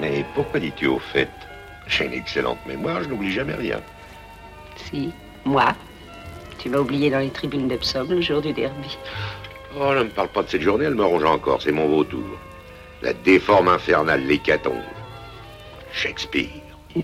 Mais 0.00 0.24
pourquoi 0.34 0.60
dis-tu 0.60 0.86
au 0.86 0.98
fait? 0.98 1.28
J'ai 1.86 2.06
une 2.06 2.12
excellente 2.12 2.58
mémoire, 2.66 3.02
je 3.02 3.08
n'oublie 3.08 3.32
jamais 3.32 3.54
rien. 3.54 3.80
Si, 4.76 5.12
moi. 5.44 5.74
Tu 6.58 6.68
m'as 6.68 6.78
oublié 6.78 7.10
dans 7.10 7.20
les 7.20 7.30
tribunes 7.30 7.68
d'Epsom 7.68 8.08
le 8.10 8.20
jour 8.20 8.42
du 8.42 8.52
derby. 8.52 8.98
Oh, 9.78 9.94
ne 9.94 10.04
me 10.04 10.08
parle 10.08 10.28
pas 10.28 10.42
de 10.42 10.48
cette 10.48 10.62
journée, 10.62 10.86
elle 10.86 10.94
me 10.94 11.04
ronge 11.04 11.24
encore, 11.24 11.62
c'est 11.62 11.72
mon 11.72 11.86
vautour. 11.86 12.38
La 13.02 13.12
déforme 13.12 13.68
infernale, 13.68 14.26
l'hécatombe. 14.26 14.82
Shakespeare. 15.92 16.48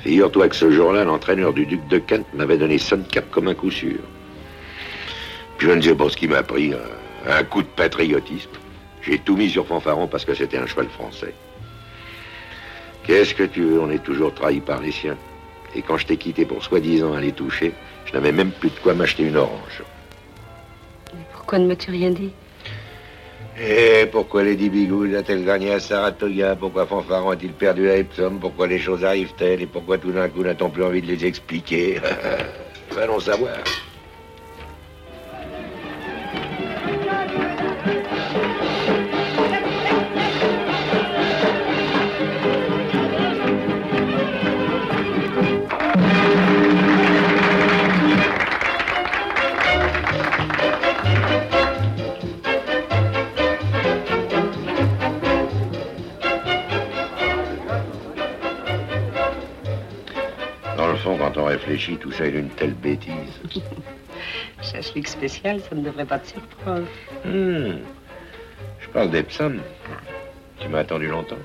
Figure-toi 0.00 0.48
que 0.48 0.56
ce 0.56 0.70
jour-là, 0.70 1.04
l'entraîneur 1.04 1.52
du 1.52 1.66
duc 1.66 1.86
de 1.88 1.98
Kent 1.98 2.26
m'avait 2.34 2.58
donné 2.58 2.78
son 2.78 2.98
cap 2.98 3.28
comme 3.30 3.48
un 3.48 3.54
coup 3.54 3.70
sûr. 3.70 4.00
Puis 5.56 5.66
je 5.66 5.72
ne 5.72 5.80
sais 5.80 5.94
pas 5.94 6.08
ce 6.08 6.16
qui 6.16 6.28
m'a 6.28 6.42
pris, 6.42 6.72
un, 6.72 7.32
un 7.32 7.42
coup 7.44 7.62
de 7.62 7.68
patriotisme. 7.68 8.50
J'ai 9.02 9.18
tout 9.18 9.36
mis 9.36 9.48
sur 9.48 9.66
Fanfaron 9.66 10.06
parce 10.06 10.24
que 10.24 10.34
c'était 10.34 10.58
un 10.58 10.66
cheval 10.66 10.88
français. 10.88 11.34
Qu'est-ce 13.04 13.34
que 13.34 13.44
tu 13.44 13.62
veux, 13.62 13.80
on 13.80 13.90
est 13.90 14.02
toujours 14.02 14.34
trahi 14.34 14.60
par 14.60 14.80
les 14.80 14.92
siens. 14.92 15.16
Et 15.74 15.82
quand 15.82 15.96
je 15.96 16.06
t'ai 16.06 16.16
quitté 16.16 16.44
pour 16.44 16.62
soi-disant 16.62 17.14
aller 17.14 17.32
toucher, 17.32 17.72
je 18.04 18.12
n'avais 18.12 18.32
même 18.32 18.50
plus 18.50 18.70
de 18.70 18.78
quoi 18.82 18.94
m'acheter 18.94 19.24
une 19.24 19.36
orange. 19.36 19.82
Pourquoi 21.32 21.58
ne 21.58 21.66
m'as-tu 21.66 21.90
rien 21.90 22.10
dit? 22.10 22.32
Et 23.60 24.06
pourquoi 24.12 24.44
Lady 24.44 24.68
Bigoud 24.70 25.14
a-t-elle 25.14 25.44
gagné 25.44 25.72
à 25.72 25.80
Saratoga? 25.80 26.54
Pourquoi 26.54 26.86
Fanfaron 26.86 27.30
a-t-il 27.30 27.52
perdu 27.52 27.90
à 27.90 27.96
Epsom? 27.96 28.38
Pourquoi 28.38 28.66
les 28.66 28.78
choses 28.78 29.04
arrivent-elles? 29.04 29.62
Et 29.62 29.66
pourquoi 29.66 29.98
tout 29.98 30.12
d'un 30.12 30.28
coup 30.28 30.42
n'a-t-on 30.42 30.70
plus 30.70 30.84
envie 30.84 31.02
de 31.02 31.06
les 31.06 31.24
expliquer? 31.24 32.00
Allons 33.00 33.20
savoir. 33.20 33.56
tout 62.00 62.12
ça 62.12 62.26
est 62.26 62.30
une 62.30 62.50
telle 62.50 62.74
bêtise. 62.74 63.40
Chachlik 64.62 65.06
spécial, 65.06 65.60
ça 65.60 65.74
ne 65.76 65.82
devrait 65.82 66.04
pas 66.04 66.18
te 66.18 66.28
surprendre. 66.28 66.86
Hmm. 67.24 67.78
Je 68.80 68.88
parle 68.92 69.10
d'Epsom. 69.10 69.60
Tu 70.58 70.68
m'as 70.68 70.80
attendu 70.80 71.06
longtemps. 71.06 71.36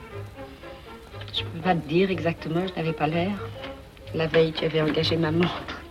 Je 1.33 1.43
ne 1.43 1.49
peux 1.49 1.59
pas 1.59 1.75
te 1.75 1.87
dire 1.87 2.09
exactement, 2.09 2.61
je 2.67 2.73
n'avais 2.73 2.93
pas 2.93 3.07
l'air. 3.07 3.31
La 4.15 4.27
veille, 4.27 4.53
tu 4.53 4.65
avais 4.65 4.81
engagé 4.81 5.17
ma 5.17 5.31
montre. 5.31 5.81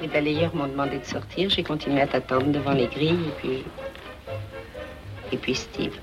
Les 0.00 0.08
balayeurs 0.08 0.54
m'ont 0.54 0.66
demandé 0.66 0.98
de 0.98 1.04
sortir. 1.04 1.50
J'ai 1.50 1.62
continué 1.62 2.00
à 2.00 2.06
t'attendre 2.06 2.46
devant 2.46 2.72
les 2.72 2.86
grilles 2.86 3.28
et 3.28 3.40
puis 3.40 3.64
et 5.32 5.36
puis 5.36 5.54
Steve. 5.54 5.94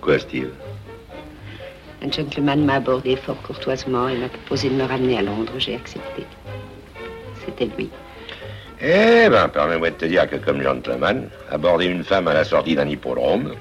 Quoi, 0.00 0.18
Steve? 0.18 0.50
Un 2.02 2.10
gentleman 2.10 2.64
m'a 2.64 2.74
abordé 2.74 3.16
fort 3.16 3.40
courtoisement 3.42 4.08
et 4.08 4.16
m'a 4.16 4.28
proposé 4.28 4.68
de 4.68 4.74
me 4.74 4.84
ramener 4.84 5.18
à 5.18 5.22
Londres. 5.22 5.52
J'ai 5.58 5.76
accepté. 5.76 6.24
C'était 7.44 7.68
lui. 7.76 7.88
Eh 8.80 9.28
ben, 9.28 9.48
permets-moi 9.48 9.90
de 9.90 9.94
te 9.94 10.04
dire 10.06 10.28
que 10.28 10.36
comme 10.36 10.60
gentleman, 10.60 11.28
aborder 11.50 11.86
une 11.86 12.02
femme 12.02 12.26
à 12.26 12.34
la 12.34 12.44
sortie 12.44 12.74
d'un 12.74 12.88
hippodrome... 12.88 13.54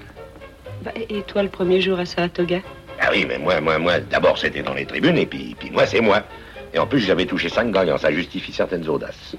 Bah, 0.83 0.91
et 0.95 1.21
toi, 1.21 1.43
le 1.43 1.49
premier 1.49 1.79
jour 1.79 1.99
à 1.99 2.05
Saratoga? 2.07 2.61
Ah 2.99 3.09
oui, 3.11 3.25
mais 3.27 3.37
moi, 3.37 3.61
moi, 3.61 3.77
moi, 3.77 3.99
d'abord 3.99 4.39
c'était 4.39 4.63
dans 4.63 4.73
les 4.73 4.87
tribunes, 4.87 5.17
et 5.17 5.27
puis, 5.27 5.55
puis 5.59 5.69
moi, 5.69 5.85
c'est 5.85 6.01
moi. 6.01 6.23
Et 6.73 6.79
en 6.79 6.87
plus, 6.87 7.01
j'avais 7.01 7.27
touché 7.27 7.49
cinq 7.49 7.71
gagnants, 7.71 7.99
ça 7.99 8.11
justifie 8.11 8.51
certaines 8.51 8.87
audaces. 8.89 9.35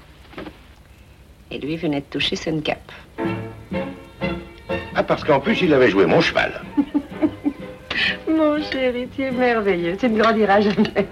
Et 1.51 1.59
lui 1.59 1.75
venait 1.75 1.99
de 1.99 2.05
toucher 2.05 2.37
Suncap. 2.37 2.79
Ah, 4.95 5.03
parce 5.03 5.23
qu'en 5.23 5.39
plus, 5.39 5.61
il 5.61 5.73
avait 5.73 5.89
joué 5.89 6.05
mon 6.05 6.21
cheval. 6.21 6.61
Mon 8.27 8.61
chéri, 8.63 9.07
tu 9.15 9.21
es 9.21 9.31
merveilleux. 9.31 9.95
Tu 9.97 10.09
ne 10.09 10.19
grandiras 10.19 10.61
jamais. 10.61 11.07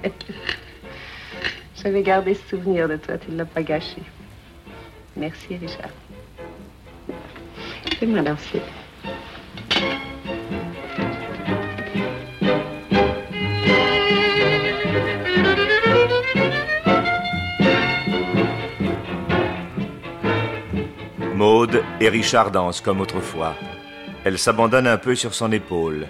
J'avais 1.82 2.02
gardé 2.02 2.34
ce 2.36 2.50
souvenir 2.50 2.88
de 2.88 2.96
toi, 2.98 3.18
tu 3.18 3.32
ne 3.32 3.38
l'as 3.38 3.46
pas 3.46 3.64
gâché. 3.64 4.02
Merci, 5.16 5.58
Richard. 5.58 5.90
Fais-moi 8.00 8.22
danser. 8.22 8.62
Maude 21.36 21.84
et 22.00 22.10
Richard 22.10 22.52
dansent 22.52 22.82
comme 22.82 23.02
autrefois. 23.02 23.56
Elle 24.24 24.38
s'abandonne 24.38 24.86
un 24.86 24.98
peu 24.98 25.16
sur 25.16 25.34
son 25.34 25.52
épaule. 25.52 26.06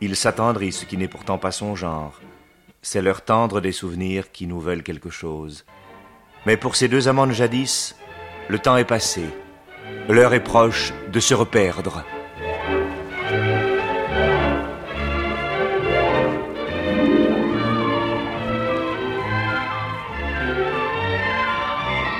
Ils 0.00 0.16
s'attendrissent, 0.16 0.80
ce 0.80 0.84
qui 0.86 0.96
n'est 0.96 1.08
pourtant 1.08 1.36
pas 1.36 1.50
son 1.50 1.76
genre. 1.76 2.18
C'est 2.80 3.02
leur 3.02 3.20
tendre 3.20 3.60
des 3.60 3.70
souvenirs 3.70 4.32
qui 4.32 4.46
nous 4.46 4.60
veulent 4.60 4.82
quelque 4.82 5.10
chose. 5.10 5.66
Mais 6.46 6.56
pour 6.56 6.74
ces 6.74 6.88
deux 6.88 7.06
amants 7.06 7.26
de 7.26 7.32
jadis, 7.32 7.96
le 8.48 8.58
temps 8.58 8.78
est 8.78 8.86
passé. 8.86 9.24
L'heure 10.08 10.32
est 10.32 10.42
proche 10.42 10.94
de 11.12 11.20
se 11.20 11.34
reperdre. 11.34 12.02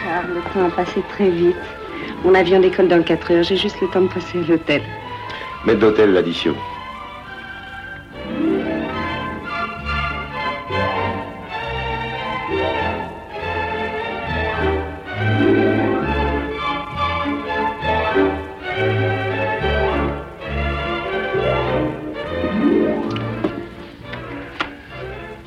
Charles, 0.04 0.34
le 0.34 0.52
temps 0.52 0.66
a 0.66 0.70
passé 0.70 1.02
très 1.08 1.30
vite. 1.30 1.56
Mon 2.24 2.34
avion 2.34 2.60
décolle 2.60 2.88
dans 2.88 3.02
4 3.02 3.32
heures. 3.32 3.42
J'ai 3.42 3.56
juste 3.56 3.80
le 3.80 3.88
temps 3.88 4.02
de 4.02 4.08
passer 4.08 4.38
à 4.38 4.42
l'hôtel. 4.42 4.82
Maître 5.66 5.81
d'hôtel, 5.81 6.12
l'addition. 6.12 6.55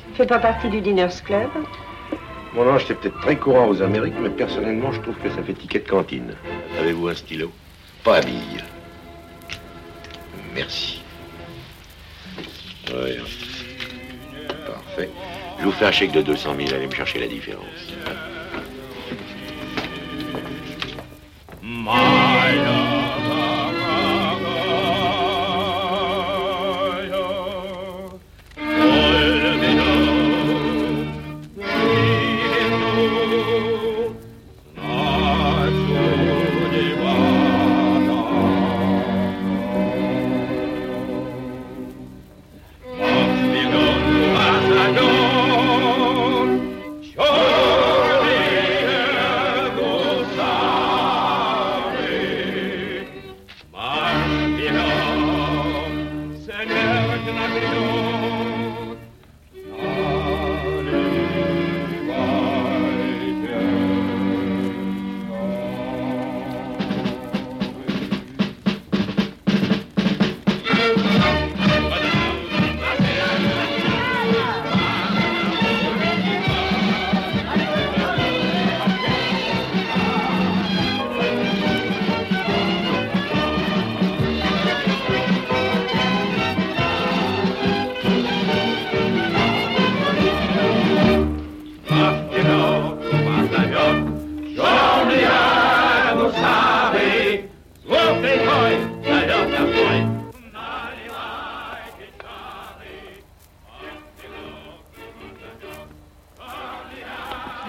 Tu 0.00 0.24
fais 0.24 0.26
pas 0.26 0.40
partie 0.40 0.68
du 0.68 0.80
Diners 0.80 1.06
Club? 1.24 1.48
Mon 2.54 2.68
ange, 2.68 2.86
c'est 2.88 2.94
peut-être 2.94 3.20
très 3.20 3.36
courant 3.36 3.68
aux 3.68 3.80
Amériques, 3.82 4.14
mais 4.20 4.30
personnellement, 4.30 4.90
je 4.90 5.00
trouve 5.00 5.14
que 5.22 5.30
ça 5.30 5.44
fait 5.44 5.52
ticket 5.52 5.78
de 5.78 5.88
cantine. 5.88 6.34
Avez-vous 6.80 7.06
un 7.06 7.14
stylo? 7.14 7.52
Pas 8.02 8.16
à 8.16 8.20
billes. 8.22 8.57
Merci. 10.58 11.00
Oui. 12.92 13.16
Parfait. 14.66 15.08
Je 15.60 15.64
vous 15.64 15.70
fais 15.70 15.84
un 15.84 15.92
chèque 15.92 16.10
de 16.10 16.22
200 16.22 16.56
000, 16.56 16.74
allez 16.74 16.88
me 16.88 16.94
chercher 16.94 17.20
la 17.20 17.28
différence. 17.28 17.64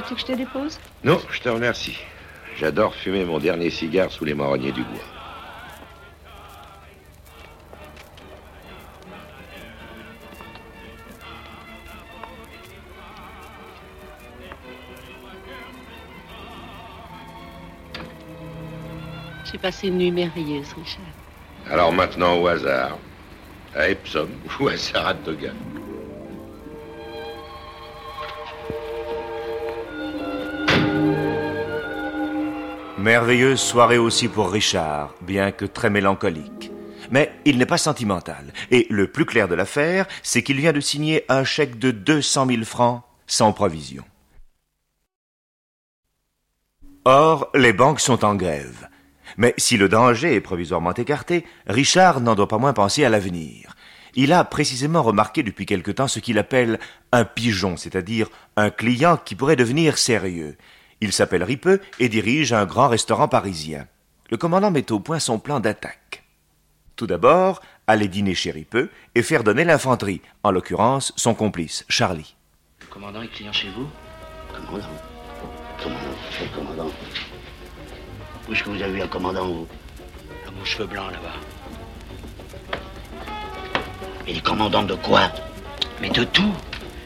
Que 0.09 0.17
je 0.17 0.25
te 0.25 0.31
dépose 0.31 0.79
Non, 1.03 1.21
je 1.29 1.39
te 1.39 1.49
remercie. 1.49 1.95
J'adore 2.57 2.95
fumer 2.95 3.25
mon 3.25 3.37
dernier 3.37 3.69
cigare 3.69 4.11
sous 4.11 4.25
les 4.25 4.33
marronniers 4.33 4.71
du 4.71 4.81
bois. 4.81 4.99
J'ai 19.51 19.59
passé 19.59 19.89
une 19.89 19.99
nuit 19.99 20.11
merveilleuse, 20.11 20.73
Richard. 20.73 21.05
Alors 21.69 21.93
maintenant, 21.93 22.39
au 22.39 22.47
hasard, 22.47 22.97
à 23.75 23.89
Epsom 23.89 24.29
ou 24.59 24.69
à 24.69 24.75
Saratoga. 24.75 25.51
Merveilleuse 32.99 33.61
soirée 33.61 33.97
aussi 33.97 34.27
pour 34.27 34.51
Richard, 34.51 35.15
bien 35.21 35.53
que 35.53 35.63
très 35.63 35.89
mélancolique. 35.89 36.69
Mais 37.11 37.31
il 37.45 37.57
n'est 37.57 37.65
pas 37.65 37.77
sentimental. 37.77 38.51
Et 38.71 38.87
le 38.89 39.07
plus 39.07 39.23
clair 39.23 39.47
de 39.47 39.55
l'affaire, 39.55 40.05
c'est 40.21 40.43
qu'il 40.43 40.57
vient 40.57 40.73
de 40.73 40.81
signer 40.81 41.23
un 41.29 41.45
chèque 41.45 41.79
de 41.79 41.91
200 41.91 42.47
000 42.47 42.63
francs 42.65 43.03
sans 43.25 43.53
provision. 43.53 44.03
Or, 47.05 47.49
les 47.55 47.71
banques 47.71 48.01
sont 48.01 48.25
en 48.25 48.35
grève. 48.35 48.89
Mais 49.37 49.53
si 49.57 49.77
le 49.77 49.87
danger 49.87 50.35
est 50.35 50.41
provisoirement 50.41 50.93
écarté, 50.93 51.45
Richard 51.67 52.19
n'en 52.19 52.35
doit 52.35 52.49
pas 52.49 52.57
moins 52.57 52.73
penser 52.73 53.05
à 53.05 53.09
l'avenir. 53.09 53.77
Il 54.15 54.33
a 54.33 54.43
précisément 54.43 55.03
remarqué 55.03 55.41
depuis 55.41 55.65
quelque 55.65 55.91
temps 55.91 56.09
ce 56.09 56.19
qu'il 56.19 56.37
appelle 56.37 56.79
un 57.13 57.23
pigeon, 57.23 57.77
c'est-à-dire 57.77 58.27
un 58.57 58.69
client 58.69 59.15
qui 59.15 59.35
pourrait 59.35 59.55
devenir 59.55 59.97
sérieux. 59.97 60.57
Il 61.01 61.13
s'appelle 61.13 61.43
Ripeux 61.43 61.81
et 61.99 62.09
dirige 62.09 62.53
un 62.53 62.65
grand 62.65 62.87
restaurant 62.87 63.27
parisien. 63.27 63.87
Le 64.29 64.37
commandant 64.37 64.71
met 64.71 64.91
au 64.91 64.99
point 64.99 65.19
son 65.19 65.39
plan 65.39 65.59
d'attaque. 65.59 66.23
Tout 66.95 67.07
d'abord, 67.07 67.61
aller 67.87 68.07
dîner 68.07 68.35
chez 68.35 68.51
Ripeux 68.51 68.91
et 69.15 69.23
faire 69.23 69.43
donner 69.43 69.63
l'infanterie, 69.63 70.21
en 70.43 70.51
l'occurrence 70.51 71.13
son 71.15 71.33
complice, 71.33 71.85
Charlie. 71.87 72.35
Le 72.81 72.87
commandant 72.87 73.21
est 73.21 73.29
client 73.29 73.53
chez 73.53 73.69
vous? 73.69 73.87
Commandant 74.53 74.87
le 76.41 76.55
commandant? 76.55 76.91
Où 78.47 78.53
est-ce 78.53 78.63
que 78.63 78.69
vous 78.69 78.81
avez 78.81 78.93
vu 78.93 79.01
un 79.01 79.07
commandant, 79.07 79.47
vous? 79.47 79.67
À 80.45 80.51
mon 80.51 80.65
cheveu 80.65 80.85
blanc, 80.85 81.07
là-bas. 81.07 81.35
Et 84.27 84.33
les 84.33 84.41
commandants 84.41 84.83
de 84.83 84.95
quoi? 84.95 85.31
Mais 86.01 86.09
de 86.09 86.23
tout. 86.25 86.53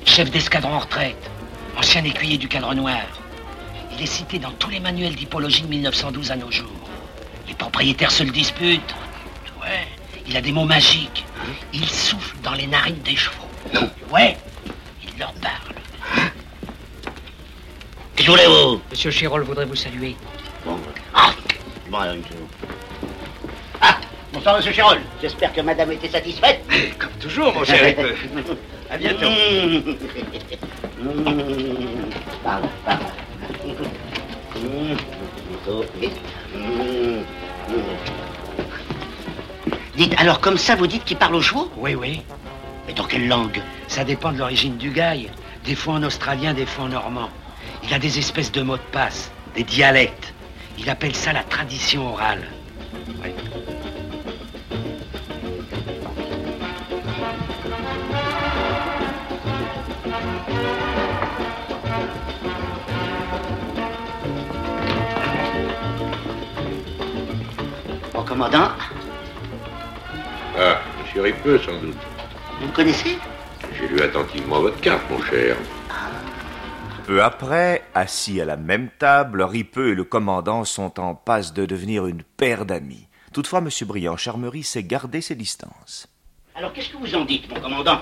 Chef 0.06 0.32
d'escadron 0.32 0.73
en 0.73 0.79
retraite. 0.79 1.29
Ancien 1.77 2.03
écuyer 2.03 2.38
du 2.38 2.47
cadre 2.47 2.73
noir. 2.73 3.03
Il 3.95 4.01
est 4.03 4.08
cité 4.08 4.39
dans 4.39 4.51
tous 4.51 4.69
les 4.69 4.79
manuels 4.79 5.15
d'hypologie 5.15 5.62
de 5.62 5.67
1912 5.67 6.32
à 6.32 6.36
nos 6.36 6.51
jours. 6.51 6.67
Les 7.47 7.53
propriétaires 7.53 8.12
se 8.12 8.23
le 8.23 8.32
disputent. 8.32 8.95
Ouais. 9.62 9.88
Il 10.27 10.36
a 10.36 10.41
des 10.41 10.51
mots 10.51 10.65
magiques. 10.65 11.25
Il 11.73 11.88
souffle 11.88 12.36
dans 12.41 12.53
les 12.53 12.65
narines 12.65 13.01
des 13.03 13.15
chevaux. 13.15 13.47
Non. 13.73 13.89
Ouais. 14.12 14.38
Il 15.03 15.19
leur 15.19 15.34
parle. 15.34 15.75
Qu'est-ce 18.15 18.27
que 18.27 18.32
voulez-vous 18.32 18.82
Monsieur 18.89 19.12
Chirol 19.12 19.43
voudrait 19.43 19.65
vous 19.65 19.75
saluer. 19.75 20.15
Bon, 20.65 20.79
ah, 21.13 21.32
bon 21.89 21.97
alors. 21.97 22.15
Ah, 23.82 23.97
bonsoir, 24.32 24.56
monsieur 24.58 24.71
Chérol. 24.71 25.01
J'espère 25.21 25.53
que 25.53 25.62
madame 25.62 25.91
était 25.91 26.10
satisfaite. 26.10 26.63
Comme 26.97 27.12
toujours, 27.19 27.53
mon 27.53 27.63
cher 27.63 27.84
Ripeux. 27.84 28.15
À 28.89 28.97
bientôt. 28.97 29.29
Mmh. 29.29 29.95
Parle, 32.43 32.63
parle. 32.86 32.99
Dites, 39.95 40.15
alors 40.19 40.39
comme 40.39 40.58
ça, 40.58 40.76
vous 40.76 40.88
dites 40.88 41.06
qu'il 41.06 41.17
parle 41.17 41.36
aux 41.36 41.41
chevaux 41.41 41.71
Oui, 41.78 41.95
oui. 41.95 42.21
Mais 42.88 42.93
dans 42.93 43.06
quelle 43.06 43.28
langue 43.28 43.62
Ça 43.88 44.04
dépend 44.04 44.32
de 44.32 44.39
l'origine 44.39 44.78
du 44.78 44.89
gaille. 44.89 45.30
Des 45.65 45.76
fois 45.76 45.95
en 45.95 46.04
australien, 46.04 46.54
des 46.54 46.65
fois 46.65 46.86
en 46.86 46.89
normand. 46.89 47.30
Il 47.84 47.93
a 47.93 47.99
des 47.99 48.17
espèces 48.17 48.52
de 48.52 48.62
mots 48.62 48.78
de 48.78 48.82
passe, 48.91 49.32
des 49.56 49.63
dialectes. 49.63 50.34
Il 50.80 50.89
appelle 50.89 51.15
ça 51.15 51.32
la 51.34 51.43
tradition 51.43 52.08
orale. 52.13 52.43
Ouais. 53.21 53.34
Commandant, 68.33 68.71
Ah, 70.57 70.81
monsieur 70.99 71.21
Ripeux, 71.21 71.59
sans 71.59 71.79
doute. 71.79 71.95
vous 72.59 72.65
me 72.67 72.71
connaissez? 72.71 73.19
J'ai 73.77 73.87
lu 73.87 74.01
attentivement 74.01 74.59
votre 74.59 74.81
carte, 74.81 75.03
mon 75.11 75.21
cher. 75.21 75.55
Peu 77.05 77.21
après, 77.21 77.83
assis 77.93 78.41
à 78.41 78.45
la 78.45 78.57
même 78.57 78.89
table, 78.97 79.43
Ripeux 79.43 79.89
et 79.89 79.93
le 79.95 80.03
commandant 80.03 80.65
sont 80.65 80.99
en 80.99 81.13
passe 81.13 81.53
de 81.53 81.67
devenir 81.67 82.07
une 82.07 82.23
paire 82.23 82.65
d'amis. 82.65 83.07
Toutefois, 83.33 83.59
M. 83.59 83.69
Briand 83.83 84.17
Charmery 84.17 84.63
sait 84.63 84.83
garder 84.83 85.21
ses 85.21 85.35
distances. 85.35 86.07
Alors 86.55 86.73
qu'est-ce 86.73 86.89
que 86.89 86.97
vous 86.97 87.13
en 87.13 87.25
dites, 87.25 87.47
mon 87.53 87.59
commandant? 87.61 88.01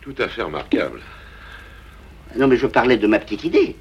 Tout 0.00 0.14
à 0.18 0.26
fait 0.26 0.42
remarquable. 0.42 1.02
Non, 2.34 2.48
mais 2.48 2.56
je 2.56 2.66
parlais 2.66 2.96
de 2.96 3.06
ma 3.06 3.20
petite 3.20 3.44
idée. 3.44 3.76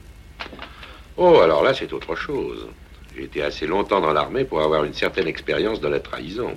Oh, 1.18 1.40
alors 1.40 1.64
là, 1.64 1.74
c'est 1.74 1.92
autre 1.94 2.16
chose. 2.16 2.68
J'ai 3.16 3.24
été 3.24 3.44
assez 3.44 3.68
longtemps 3.68 4.00
dans 4.00 4.14
l'armée 4.14 4.46
pour 4.46 4.62
avoir 4.62 4.86
une 4.86 4.94
certaine 4.94 5.28
expérience 5.28 5.82
de 5.82 5.88
la 5.88 6.00
trahison. 6.00 6.56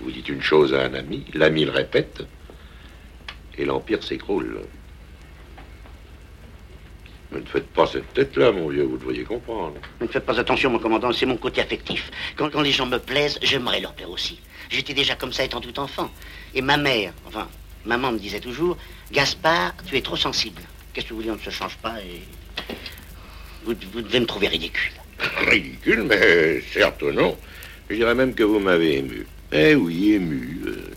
Vous 0.00 0.10
dites 0.10 0.28
une 0.28 0.42
chose 0.42 0.74
à 0.74 0.82
un 0.82 0.94
ami, 0.94 1.24
l'ami 1.32 1.64
le 1.64 1.70
répète, 1.70 2.24
et 3.56 3.64
l'Empire 3.64 4.02
s'écroule. 4.02 4.62
Mais 7.30 7.40
ne 7.40 7.46
faites 7.46 7.68
pas 7.68 7.86
cette 7.86 8.12
tête-là, 8.12 8.52
mon 8.52 8.68
vieux, 8.68 8.82
vous 8.82 8.98
devriez 8.98 9.22
comprendre. 9.22 9.76
Ne 10.00 10.06
faites 10.06 10.26
pas 10.26 10.38
attention, 10.38 10.70
mon 10.70 10.78
commandant, 10.78 11.12
c'est 11.12 11.24
mon 11.24 11.36
côté 11.36 11.60
affectif. 11.60 12.10
Quand, 12.36 12.60
les 12.60 12.72
gens 12.72 12.86
me 12.86 12.98
plaisent, 12.98 13.38
j'aimerais 13.42 13.80
leur 13.80 13.94
plaire 13.94 14.10
aussi. 14.10 14.40
J'étais 14.70 14.92
déjà 14.92 15.14
comme 15.14 15.32
ça 15.32 15.44
étant 15.44 15.60
tout 15.60 15.78
enfant. 15.78 16.10
Et 16.54 16.60
ma 16.60 16.76
mère, 16.76 17.12
enfin, 17.26 17.48
maman 17.86 18.12
me 18.12 18.18
disait 18.18 18.40
toujours, 18.40 18.76
Gaspard, 19.12 19.72
tu 19.86 19.96
es 19.96 20.02
trop 20.02 20.16
sensible. 20.16 20.60
Qu'est-ce 20.92 21.06
que 21.06 21.10
vous 21.10 21.20
voulez, 21.20 21.30
on 21.30 21.36
ne 21.36 21.40
se 21.40 21.50
change 21.50 21.76
pas 21.76 22.00
et... 22.00 22.22
Vous, 23.64 23.74
vous 23.92 24.00
devez 24.02 24.20
me 24.20 24.26
trouver 24.26 24.48
ridicule. 24.48 24.92
Ridicule, 25.48 26.02
mais 26.02 26.60
certes 26.72 27.02
non. 27.02 27.36
Je 27.90 27.96
dirais 27.96 28.14
même 28.14 28.34
que 28.34 28.42
vous 28.42 28.58
m'avez 28.58 28.98
ému. 28.98 29.26
Eh 29.52 29.74
oui, 29.74 30.14
ému. 30.14 30.60
euh, 30.66 30.90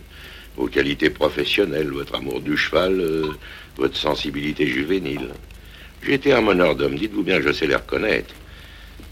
vos 0.56 0.66
qualités 0.68 1.10
professionnelles, 1.10 1.88
votre 1.90 2.14
amour 2.14 2.40
du 2.40 2.56
cheval, 2.56 2.98
euh, 2.98 3.28
votre 3.76 3.96
sensibilité 3.96 4.66
juvénile. 4.66 5.28
Été 6.08 6.32
un 6.32 6.40
meneur 6.40 6.74
d'homme, 6.76 6.94
dites-vous 6.96 7.22
bien 7.22 7.38
que 7.38 7.48
je 7.48 7.52
sais 7.52 7.66
les 7.66 7.74
reconnaître. 7.76 8.32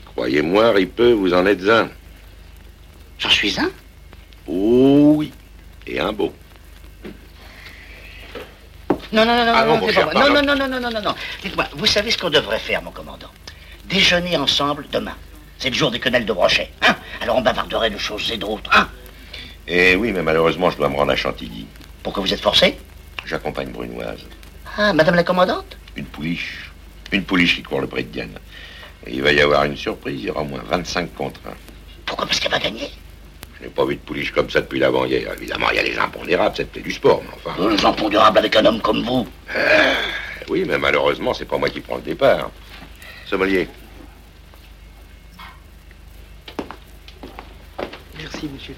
Croyez-moi, 0.07 0.71
Ripeux, 0.73 1.12
vous 1.12 1.35
en 1.35 1.45
êtes 1.45 1.69
un. 1.69 1.90
J'en 3.19 3.29
suis 3.31 3.59
un? 3.61 3.71
Oh 4.47 5.14
oui, 5.17 5.33
et 5.87 5.99
un 6.01 6.12
beau. 6.12 6.33
Non, 9.12 9.25
non, 9.25 9.37
non, 9.37 9.45
non, 9.47 9.53
Ah 9.55 9.64
non, 9.64 9.75
non, 9.75 9.81
mon 9.81 9.87
c'est 9.88 9.95
cher, 9.95 10.09
pas 10.11 10.21
vrai. 10.21 10.29
non, 10.29 10.35
pardon. 10.35 10.47
non, 10.47 10.57
non, 10.57 10.69
non, 10.69 10.81
non, 10.81 10.90
non, 10.90 11.03
non. 11.03 11.14
Dites-moi, 11.43 11.67
vous 11.73 11.87
savez 11.87 12.11
ce 12.11 12.19
qu'on 12.19 12.31
devrait 12.31 12.59
faire, 12.59 12.83
mon 12.83 12.90
commandant? 12.90 13.31
Déjeuner 13.88 14.37
ensemble 14.37 14.87
demain. 14.92 15.14
C'est 15.59 15.70
le 15.70 15.75
jour 15.77 15.90
des 15.90 16.01
quenelles 16.01 16.27
de 16.27 16.33
brochet, 16.33 16.70
hein 16.87 16.97
Alors 17.20 17.37
on 17.37 17.40
bavarderait 17.42 17.90
de 17.90 17.99
choses 17.99 18.31
et 18.33 18.37
d'autres, 18.37 18.70
hein 18.75 18.88
Eh 19.68 19.94
oui, 19.97 20.12
mais 20.12 20.23
malheureusement, 20.23 20.70
je 20.70 20.77
dois 20.77 20.88
me 20.88 20.97
rendre 20.97 21.12
à 21.12 21.16
Chantilly. 21.16 21.66
Pourquoi 22.03 22.23
vous 22.23 22.33
êtes 22.33 22.40
forcé? 22.40 22.77
J'accompagne 23.25 23.70
Brunoise. 23.70 24.20
Ah, 24.77 24.92
madame 24.92 25.14
la 25.14 25.23
commandante? 25.23 25.77
Une 25.97 26.05
pouliche. 26.07 26.70
Une 27.12 27.23
pouliche 27.25 27.57
qui 27.57 27.62
court 27.62 27.81
le 27.81 27.87
prix 27.87 28.05
de 28.05 28.09
Diane. 28.11 28.38
Et 29.07 29.14
il 29.14 29.23
va 29.23 29.33
y 29.33 29.40
avoir 29.40 29.64
une 29.64 29.77
surprise, 29.77 30.18
il 30.20 30.27
y 30.27 30.31
aura 30.31 30.40
au 30.42 30.44
moins 30.47 30.62
25 30.66 31.14
contre 31.14 31.40
1. 31.47 31.51
Pourquoi? 32.05 32.27
Parce 32.27 32.40
qu'elle 32.40 32.51
va 32.51 32.59
gagner 32.59 32.90
Je 33.59 33.64
n'ai 33.64 33.70
pas 33.70 33.85
vu 33.85 33.94
de 33.94 34.01
pouliche 34.01 34.33
comme 34.33 34.51
ça 34.51 34.61
depuis 34.61 34.81
l'avant-hier. 34.81 35.31
Évidemment, 35.37 35.70
il 35.70 35.77
y 35.77 35.79
a 35.79 35.83
les 35.83 35.97
impondérables, 35.99 36.55
c'est 36.57 36.77
du 36.83 36.90
sport, 36.92 37.23
mais 37.23 37.31
enfin. 37.51 37.62
Euh, 37.62 37.77
Les 37.77 37.85
impondérables 37.85 38.38
avec 38.38 38.57
un 38.57 38.64
homme 38.66 38.81
comme 38.81 39.03
vous. 39.03 39.27
Oui, 40.49 40.64
mais 40.66 40.77
malheureusement, 40.79 41.33
c'est 41.33 41.44
pas 41.47 41.57
moi 41.57 41.70
qui 41.70 41.81
prends 41.81 41.97
le 41.97 42.03
départ. 42.03 42.51
Sommelier. 43.35 43.66
Merci, 48.16 48.49
monsieur. 48.55 48.77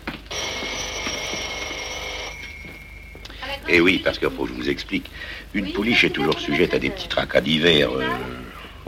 Eh 3.68 3.80
oui, 3.82 4.00
parce 4.02 4.18
qu'il 4.18 4.30
faut 4.30 4.44
que 4.44 4.48
je 4.48 4.54
vous 4.54 4.70
explique. 4.70 5.10
Une 5.52 5.74
pouliche 5.74 6.04
est 6.04 6.10
toujours 6.10 6.40
sujette 6.40 6.72
à 6.72 6.78
des 6.78 6.88
petits 6.88 7.08
tracas 7.08 7.42
divers. 7.42 7.90
euh, 7.92 8.06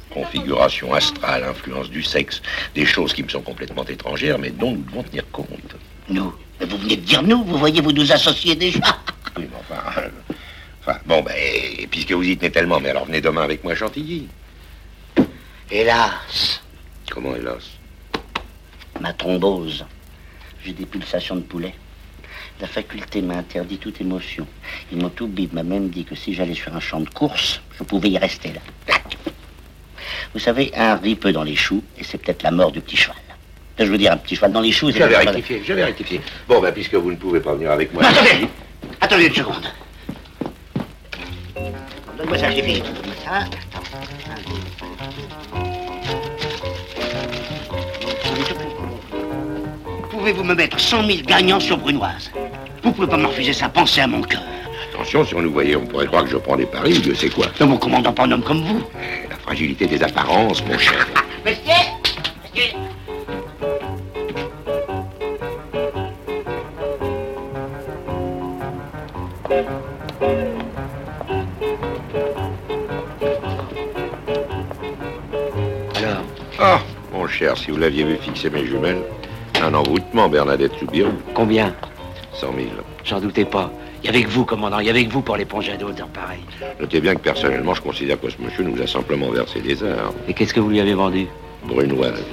configuration 0.09 0.95
astrale, 0.95 1.45
influence 1.45 1.91
du 1.91 2.03
sexe, 2.03 2.41
des 2.75 2.87
choses 2.87 3.13
qui 3.13 3.23
me 3.23 3.29
sont 3.29 3.43
complètement 3.43 3.85
étrangères, 3.85 4.39
mais 4.39 4.49
dont 4.49 4.71
nous 4.73 4.83
devons 4.85 5.03
tenir 5.03 5.31
compte. 5.33 5.77
Nous 6.09 6.33
Mais 6.59 6.65
vous 6.65 6.79
venez 6.79 6.97
de 6.97 7.03
dire 7.03 7.23
nous, 7.23 7.45
vous 7.45 7.59
voyez, 7.59 7.83
vous 7.83 7.93
nous 7.93 8.11
associez 8.11 8.57
déjà. 8.57 8.81
Oui, 9.37 9.45
mais 9.51 9.59
enfin. 9.61 10.01
euh, 10.01 10.09
Enfin, 10.81 10.99
bon, 11.05 11.21
ben, 11.23 11.35
puisque 11.91 12.13
vous 12.13 12.23
y 12.23 12.39
tenez 12.39 12.51
tellement, 12.51 12.81
mais 12.81 12.89
alors 12.89 13.05
venez 13.05 13.21
demain 13.21 13.43
avec 13.43 13.63
moi 13.63 13.75
à 13.75 13.77
Chantilly. 13.77 14.27
Hélas, 15.71 16.63
Comment, 17.11 17.37
hélas? 17.37 17.65
Ma 19.01 19.13
thrombose. 19.13 19.85
J'ai 20.65 20.73
des 20.73 20.87
pulsations 20.87 21.37
de 21.37 21.43
poulet. 21.43 21.75
La 22.61 22.67
faculté 22.67 23.21
m'a 23.21 23.37
interdit 23.37 23.77
toute 23.77 24.01
émotion. 24.01 24.47
Et 24.93 24.97
mon 24.97 25.11
toubib 25.11 25.53
m'a 25.53 25.63
même 25.63 25.91
dit 25.91 26.05
que 26.05 26.15
si 26.15 26.33
j'allais 26.33 26.55
sur 26.55 26.75
un 26.75 26.81
champ 26.81 27.01
de 27.01 27.09
course, 27.09 27.61
je 27.79 27.85
pouvais 27.85 28.09
y 28.09 28.19
rester 28.19 28.53
là. 28.53 28.95
Vous 30.33 30.41
savez, 30.41 30.73
un 30.75 30.97
ripeux 30.97 31.33
dans 31.33 31.45
les 31.45 31.57
choux, 31.57 31.83
et 31.99 32.05
c'est 32.05 32.19
peut-être 32.19 32.43
la 32.43 32.51
mort 32.51 32.73
du 32.73 32.81
petit 32.81 32.97
cheval. 32.97 33.17
Je 33.79 33.85
veux 33.85 33.99
dire, 33.99 34.13
un 34.13 34.17
petit 34.17 34.37
cheval 34.37 34.53
dans 34.53 34.61
les 34.61 34.73
choux, 34.73 34.91
c'est... 34.91 34.99
J'avais 34.99 35.19
rectifié, 35.19 35.63
j'avais 35.65 35.85
rectifié. 35.85 36.21
Bon, 36.49 36.61
ben, 36.61 36.73
puisque 36.73 36.95
vous 36.95 37.11
ne 37.11 37.17
pouvez 37.17 37.41
pas 37.41 37.55
venir 37.55 37.71
avec 37.71 37.93
moi. 37.93 38.05
Attendez 38.05 38.49
Attendez 39.01 39.27
une 39.27 39.35
seconde. 39.35 39.67
Donne-moi 42.17 42.39
ça, 42.39 42.51
j'ai 42.51 42.63
fini. 42.63 42.83
Pouvez-vous 50.11 50.45
me 50.45 50.55
mettre 50.55 50.81
100 50.81 51.07
000 51.07 51.19
gagnants 51.27 51.61
sur 51.61 51.77
Brunoise 51.77 52.31
Vous 52.83 52.93
pouvez 52.93 53.07
pas 53.07 53.17
me 53.17 53.27
refuser 53.27 53.53
ça, 53.53 53.69
pensez 53.69 54.01
à 54.01 54.07
mon 54.07 54.23
cœur. 54.23 54.43
Attention, 54.93 55.25
si 55.25 55.35
on 55.35 55.43
nous 55.43 55.53
voyait, 55.53 55.77
on 55.77 55.87
pourrait 55.87 56.07
croire 56.07 56.25
que 56.25 56.31
je 56.31 56.37
prends 56.37 56.57
des 56.57 56.67
paris, 56.67 56.99
Dieu 57.01 57.15
sait 57.15 57.29
quoi. 57.29 57.47
Ne 57.61 57.67
mon 57.67 57.77
commandant 57.77 58.13
pas 58.13 58.25
un 58.25 58.33
homme 58.33 58.43
comme 58.43 58.63
vous. 58.63 58.83
La 59.31 59.37
fragilité 59.37 59.87
des 59.87 60.03
apparences, 60.03 60.65
mon 60.65 60.79
cher. 60.79 61.07
Monsieur 61.45 61.73
Monsieur 62.55 62.88
cher, 77.39 77.57
si 77.57 77.71
vous 77.71 77.77
l'aviez 77.79 78.03
vu 78.03 78.17
fixer 78.17 78.51
mes 78.51 78.67
jumelles, 78.67 78.99
un 79.63 79.73
envoûtement, 79.73 80.29
Bernadette 80.29 80.73
Soubirou. 80.79 81.13
combien 81.35 81.73
100 82.35 82.47
000. 82.53 82.67
J'en 83.05 83.21
doutais 83.21 83.45
pas. 83.45 83.71
Il 84.03 84.07
y 84.07 84.09
avait 84.09 84.23
que 84.23 84.29
vous, 84.29 84.45
commandant, 84.45 84.79
il 84.81 84.87
y 84.87 84.91
avait 84.91 85.05
que 85.05 85.13
vous 85.13 85.23
pour 85.23 85.37
l'éponger 85.37 85.73
à 85.73 85.77
des 85.77 85.85
hauteurs 85.85 86.09
pareilles. 86.09 86.45
Notez 86.81 87.01
bien 87.01 87.15
que 87.15 87.21
personnellement, 87.21 87.75
je 87.75 87.83
considère 87.83 88.21
que 88.21 88.29
ce 88.29 88.37
monsieur 88.41 88.65
nous 88.65 88.81
a 88.83 88.87
simplement 88.87 89.31
versé 89.31 89.61
des 89.61 89.83
armes. 89.83 90.15
Et 90.29 90.35
qu'est-ce 90.35 90.55
que 90.55 90.61
vous 90.61 90.71
lui 90.71 90.81
avez 90.81 90.95
vendu? 90.95 91.27
Brunoise. 91.65 92.25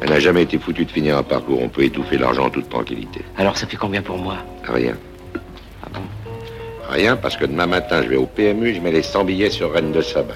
Elle 0.00 0.10
n'a 0.10 0.20
jamais 0.20 0.42
été 0.42 0.58
foutue 0.58 0.84
de 0.84 0.90
finir 0.90 1.16
un 1.16 1.22
parcours. 1.22 1.60
On 1.62 1.68
peut 1.68 1.84
étouffer 1.84 2.18
l'argent 2.18 2.46
en 2.46 2.50
toute 2.50 2.68
tranquillité. 2.68 3.22
Alors 3.38 3.56
ça 3.56 3.66
fait 3.66 3.76
combien 3.76 4.02
pour 4.02 4.18
moi? 4.18 4.36
Rien. 4.64 4.94
Ah 5.84 5.88
bon? 5.92 6.00
Rien, 6.90 7.16
parce 7.16 7.36
que 7.36 7.44
demain 7.46 7.66
matin, 7.66 8.02
je 8.02 8.08
vais 8.08 8.16
au 8.16 8.26
PMU, 8.26 8.74
je 8.74 8.80
mets 8.80 8.92
les 8.92 9.02
100 9.02 9.24
billets 9.24 9.50
sur 9.50 9.72
Reine 9.72 9.92
de 9.92 10.00
Saba. 10.00 10.34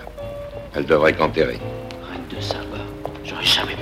Elle 0.75 0.85
devrait 0.87 1.15
qu'enterrer. 1.15 1.59
Reine 2.11 2.27
de 2.35 2.41
Saba? 2.41 2.79
J'aurais 3.25 3.45
jamais 3.45 3.73
à. 3.73 3.76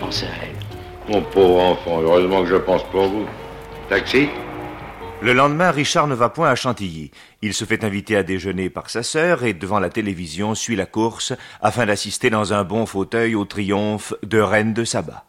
Mon 1.09 1.21
pauvre 1.21 1.61
enfant, 1.61 2.01
heureusement 2.01 2.43
que 2.43 2.49
je 2.49 2.57
pense 2.57 2.83
pour 2.85 3.07
vous. 3.09 3.27
Taxi? 3.91 4.29
Le 5.21 5.33
lendemain, 5.33 5.71
Richard 5.71 6.07
ne 6.07 6.15
va 6.15 6.29
point 6.29 6.51
à 6.51 6.55
Chantilly. 6.55 7.11
Il 7.43 7.55
se 7.55 7.65
fait 7.65 7.85
inviter 7.85 8.17
à 8.17 8.23
déjeuner 8.23 8.69
par 8.71 8.91
sa 8.91 9.03
sœur 9.03 9.45
et 9.45 9.53
devant 9.53 9.81
la 9.81 9.91
télévision 9.91 10.55
suit 10.55 10.77
la 10.77 10.87
course 10.87 11.33
afin 11.63 11.87
d'assister 11.87 12.31
dans 12.31 12.53
un 12.53 12.65
bon 12.65 12.87
fauteuil 12.87 13.35
au 13.35 13.45
triomphe 13.45 14.15
de 14.23 14.41
Reine 14.41 14.75
de 14.75 14.85
Saba. 14.85 15.25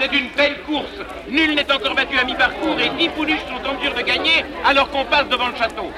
C'est 0.00 0.12
une 0.12 0.28
belle 0.36 0.60
course. 0.66 0.98
Nul 1.28 1.54
n'est 1.54 1.72
encore 1.72 1.94
battu 1.94 2.18
à 2.18 2.24
mi-parcours 2.24 2.78
et 2.78 2.90
dix 2.98 3.08
pouliches 3.08 3.44
sont 3.46 3.68
en 3.68 3.74
mesure 3.74 3.94
de 3.94 4.02
gagner 4.02 4.44
alors 4.64 4.90
qu'on 4.90 5.04
passe 5.04 5.28
devant 5.28 5.48
le 5.48 5.56
château. 5.56 5.90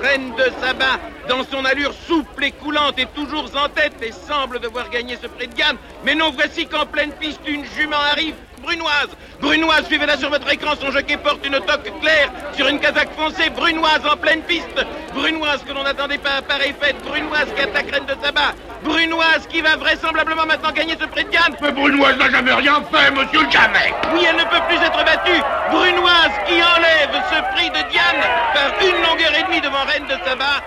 Reine 0.00 0.30
de 0.36 0.50
Saba, 0.60 0.98
dans 1.28 1.44
son 1.44 1.64
allure 1.64 1.92
souple 2.06 2.44
et 2.44 2.52
coulante, 2.52 2.98
est 2.98 3.12
toujours 3.14 3.44
en 3.54 3.68
tête 3.68 3.94
et 4.02 4.12
semble 4.12 4.60
devoir 4.60 4.88
gagner 4.90 5.16
ce 5.20 5.26
prix 5.26 5.46
de 5.46 5.54
gamme. 5.54 5.76
Mais 6.04 6.14
non, 6.14 6.30
voici 6.30 6.66
qu'en 6.66 6.86
pleine 6.86 7.12
piste, 7.12 7.40
une 7.46 7.64
jument 7.64 8.00
arrive. 8.12 8.34
Brunoise, 8.62 9.10
Brunoise, 9.40 9.86
suivez-la 9.86 10.16
sur 10.16 10.30
votre 10.30 10.50
écran, 10.52 10.72
son 10.80 10.90
jockey 10.90 11.16
porte 11.16 11.46
une 11.46 11.60
toque 11.60 11.92
claire 12.00 12.30
sur 12.54 12.66
une 12.66 12.80
casaque 12.80 13.14
foncée, 13.14 13.50
Brunoise 13.50 14.00
en 14.10 14.16
pleine 14.16 14.42
piste, 14.42 14.84
Brunoise 15.14 15.62
que 15.66 15.72
l'on 15.72 15.84
n'attendait 15.84 16.18
pas 16.18 16.38
à 16.38 16.42
pareille 16.42 16.74
fête, 16.80 16.96
Brunoise 17.04 17.46
qui 17.54 17.62
attaque 17.62 17.90
Reine 17.90 18.06
de 18.06 18.14
Saba, 18.22 18.52
Brunoise 18.82 19.46
qui 19.48 19.60
va 19.60 19.76
vraisemblablement 19.76 20.44
maintenant 20.44 20.72
gagner 20.72 20.96
ce 21.00 21.06
prix 21.06 21.24
de 21.24 21.30
gamme. 21.30 21.54
Mais 21.62 21.70
Brunoise 21.70 22.18
n'a 22.18 22.30
jamais 22.30 22.52
rien 22.52 22.82
fait, 22.92 23.10
monsieur, 23.12 23.48
jamais 23.50 23.94
Oui, 24.12 24.26
elle 24.28 24.36
ne 24.36 24.44
peut 24.44 24.62
plus 24.68 24.76
être 24.84 25.04
battue, 25.04 25.40
Brunoise 25.70 26.34
qui 26.48 26.54
enlève 26.54 26.87
ce 27.12 27.54
prix 27.54 27.70
de 27.70 27.90
Diane 27.90 28.22
par 28.54 28.70
une 28.82 29.02
longueur 29.02 29.34
et 29.34 29.42
demie 29.44 29.60
devant 29.60 29.84
Reine 29.84 30.06
de 30.06 30.24
Saba. 30.24 30.62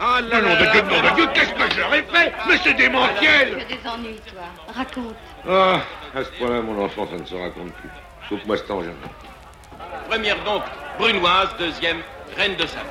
Oh 0.00 0.18
là 0.28 0.40
nom 0.40 0.54
de 0.54 0.70
Dieu, 0.70 0.82
nom 0.82 1.10
de 1.10 1.14
Dieu, 1.14 1.26
qu'est-ce 1.34 1.52
que 1.52 1.74
j'aurais 1.74 2.02
fait? 2.02 2.32
Mais 2.48 2.58
c'est 2.62 2.74
démentiel 2.74 3.64
Tu 3.68 3.74
as 3.74 3.76
des 3.76 3.88
ennuis, 3.88 4.20
toi. 4.32 4.42
Raconte. 4.74 5.14
Ah, 5.48 5.80
à 6.14 6.24
ce 6.24 6.30
point-là, 6.38 6.62
mon 6.62 6.84
enfant, 6.84 7.06
ça 7.10 7.16
ne 7.16 7.24
se 7.24 7.34
raconte 7.34 7.72
plus. 7.74 7.90
Sauf 8.28 8.40
moi, 8.46 8.56
ce 8.56 8.66
jamais. 8.66 8.94
Première 10.08 10.42
donc, 10.44 10.62
Brunoise, 10.98 11.48
deuxième, 11.58 11.98
Reine 12.36 12.56
de 12.56 12.66
Saba. 12.66 12.84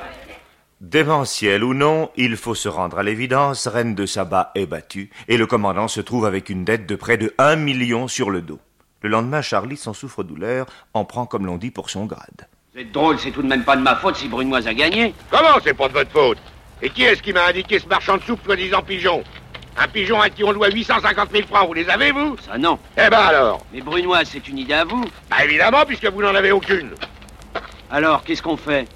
Démentiel 0.80 1.62
ou 1.62 1.74
non, 1.74 2.10
il 2.16 2.36
faut 2.36 2.54
se 2.54 2.68
rendre 2.68 2.98
à 2.98 3.02
l'évidence, 3.02 3.66
Reine 3.66 3.94
de 3.94 4.06
Saba 4.06 4.50
est 4.54 4.66
battue, 4.66 5.10
et 5.28 5.36
le 5.36 5.46
commandant 5.46 5.88
se 5.88 6.00
trouve 6.00 6.24
avec 6.24 6.48
une 6.48 6.64
dette 6.64 6.86
de 6.86 6.96
près 6.96 7.18
de 7.18 7.34
un 7.38 7.56
million 7.56 8.08
sur 8.08 8.30
le 8.30 8.40
dos. 8.40 8.60
Le 9.02 9.08
lendemain, 9.08 9.42
Charlie, 9.42 9.76
sans 9.76 9.92
souffre-douleur, 9.92 10.66
en 10.94 11.04
prend, 11.04 11.26
comme 11.26 11.44
l'on 11.46 11.58
dit, 11.58 11.70
pour 11.70 11.90
son 11.90 12.06
grade. 12.06 12.46
Vous 12.72 12.80
êtes 12.80 12.92
drôle, 12.92 13.18
c'est 13.18 13.32
tout 13.32 13.42
de 13.42 13.48
même 13.48 13.64
pas 13.64 13.74
de 13.74 13.82
ma 13.82 13.96
faute 13.96 14.14
si 14.14 14.28
Brunoise 14.28 14.68
a 14.68 14.74
gagné. 14.74 15.12
Comment 15.28 15.58
c'est 15.64 15.74
pas 15.74 15.88
de 15.88 15.92
votre 15.92 16.12
faute? 16.12 16.38
Et 16.80 16.90
qui 16.90 17.02
est-ce 17.02 17.20
qui 17.20 17.32
m'a 17.32 17.46
indiqué 17.46 17.80
ce 17.80 17.88
marchand 17.88 18.16
de 18.16 18.22
soupe 18.22 18.44
soi-disant 18.44 18.80
pigeon? 18.82 19.24
Un 19.76 19.88
pigeon 19.88 20.20
à 20.20 20.30
qui 20.30 20.44
on 20.44 20.52
doit 20.52 20.70
850 20.70 21.32
000 21.32 21.48
francs, 21.48 21.66
vous 21.66 21.74
les 21.74 21.90
avez, 21.90 22.12
vous? 22.12 22.36
Ça 22.38 22.58
non. 22.58 22.78
Eh 22.96 23.10
ben 23.10 23.18
alors? 23.18 23.66
Mais 23.72 23.80
Brunoise, 23.80 24.28
c'est 24.30 24.46
une 24.46 24.58
idée 24.58 24.74
à 24.74 24.84
vous. 24.84 25.04
Bah 25.28 25.44
évidemment, 25.44 25.84
puisque 25.84 26.06
vous 26.06 26.22
n'en 26.22 26.32
avez 26.32 26.52
aucune. 26.52 26.90
Alors, 27.90 28.22
qu'est-ce 28.22 28.42
qu'on 28.42 28.56
fait? 28.56 28.86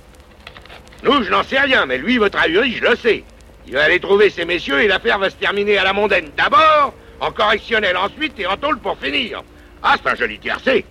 Nous, 1.02 1.24
je 1.24 1.30
n'en 1.30 1.42
sais 1.42 1.58
rien, 1.58 1.84
mais 1.84 1.98
lui, 1.98 2.16
votre 2.18 2.38
ahurie, 2.38 2.74
je 2.74 2.84
le 2.84 2.94
sais. 2.94 3.24
Il 3.66 3.72
va 3.72 3.82
aller 3.82 3.98
trouver 3.98 4.30
ces 4.30 4.44
messieurs 4.44 4.82
et 4.82 4.86
l'affaire 4.86 5.18
va 5.18 5.30
se 5.30 5.36
terminer 5.36 5.78
à 5.78 5.84
la 5.84 5.92
mondaine 5.92 6.30
d'abord, 6.36 6.94
en 7.18 7.32
correctionnel 7.32 7.96
ensuite 7.96 8.38
et 8.38 8.46
en 8.46 8.56
tôle 8.56 8.78
pour 8.78 8.96
finir. 8.98 9.42
Ah, 9.82 9.96
c'est 10.00 10.10
un 10.10 10.14
joli 10.14 10.38
tiercé. 10.38 10.84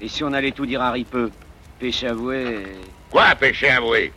Et 0.00 0.08
si 0.08 0.24
on 0.24 0.32
allait 0.32 0.52
tout 0.52 0.64
dire 0.64 0.80
à 0.80 0.92
Ripeux? 0.92 1.30
Péché 1.78 2.08
avoué. 2.08 2.62
Quoi, 3.10 3.34
péché 3.34 3.68
avoué 3.68 4.12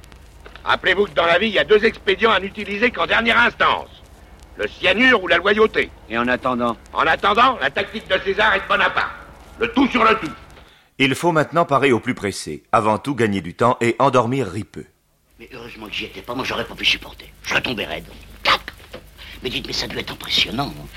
Rappelez-vous 0.64 1.06
que 1.06 1.12
dans 1.14 1.26
la 1.26 1.40
vie, 1.40 1.48
il 1.48 1.54
y 1.54 1.60
a 1.60 1.64
deux 1.64 1.84
expédients 1.86 2.32
à 2.32 2.40
n'utiliser 2.40 2.92
qu'en 2.92 3.06
dernière 3.08 3.40
instance. 3.40 3.90
Le 4.58 4.68
cyanure 4.68 5.24
ou 5.24 5.28
la 5.28 5.38
loyauté. 5.38 5.90
Et 6.10 6.18
en 6.18 6.28
attendant? 6.28 6.76
En 6.94 7.08
attendant, 7.08 7.58
la 7.62 7.70
tactique 7.70 8.08
de 8.10 8.18
César 8.24 8.56
et 8.56 8.60
de 8.60 8.66
Bonaparte. 8.68 9.12
Le 9.60 9.72
tout 9.72 9.88
sur 9.88 10.04
le 10.04 10.16
tout. 10.20 10.32
Il 10.98 11.16
faut 11.16 11.32
maintenant 11.32 11.66
parer 11.66 11.92
au 11.94 12.00
plus 12.00 12.14
pressé. 12.14 12.64
Avant 12.74 12.98
tout, 12.98 13.16
gagner 13.16 13.40
du 13.42 13.54
temps 13.54 13.78
et 13.80 13.96
endormir 14.00 14.48
Ripeux. 14.48 14.86
Mais 15.40 15.50
heureusement 15.54 15.88
que 15.88 15.94
j'y 15.94 16.06
étais 16.06 16.22
pas, 16.22 16.36
moi 16.36 16.44
j'aurais 16.44 16.66
pas 16.66 16.76
pu 16.76 16.84
supporter. 16.84 17.32
Je 17.44 17.56
retombais 17.56 17.86
raide. 17.86 18.04
Tac 18.44 18.60
Mais 19.42 19.50
dites, 19.50 19.66
mais 19.66 19.72
ça 19.74 19.88
doit 19.88 20.02
être 20.02 20.12
impressionnant. 20.12 20.74
hein. 20.78 20.88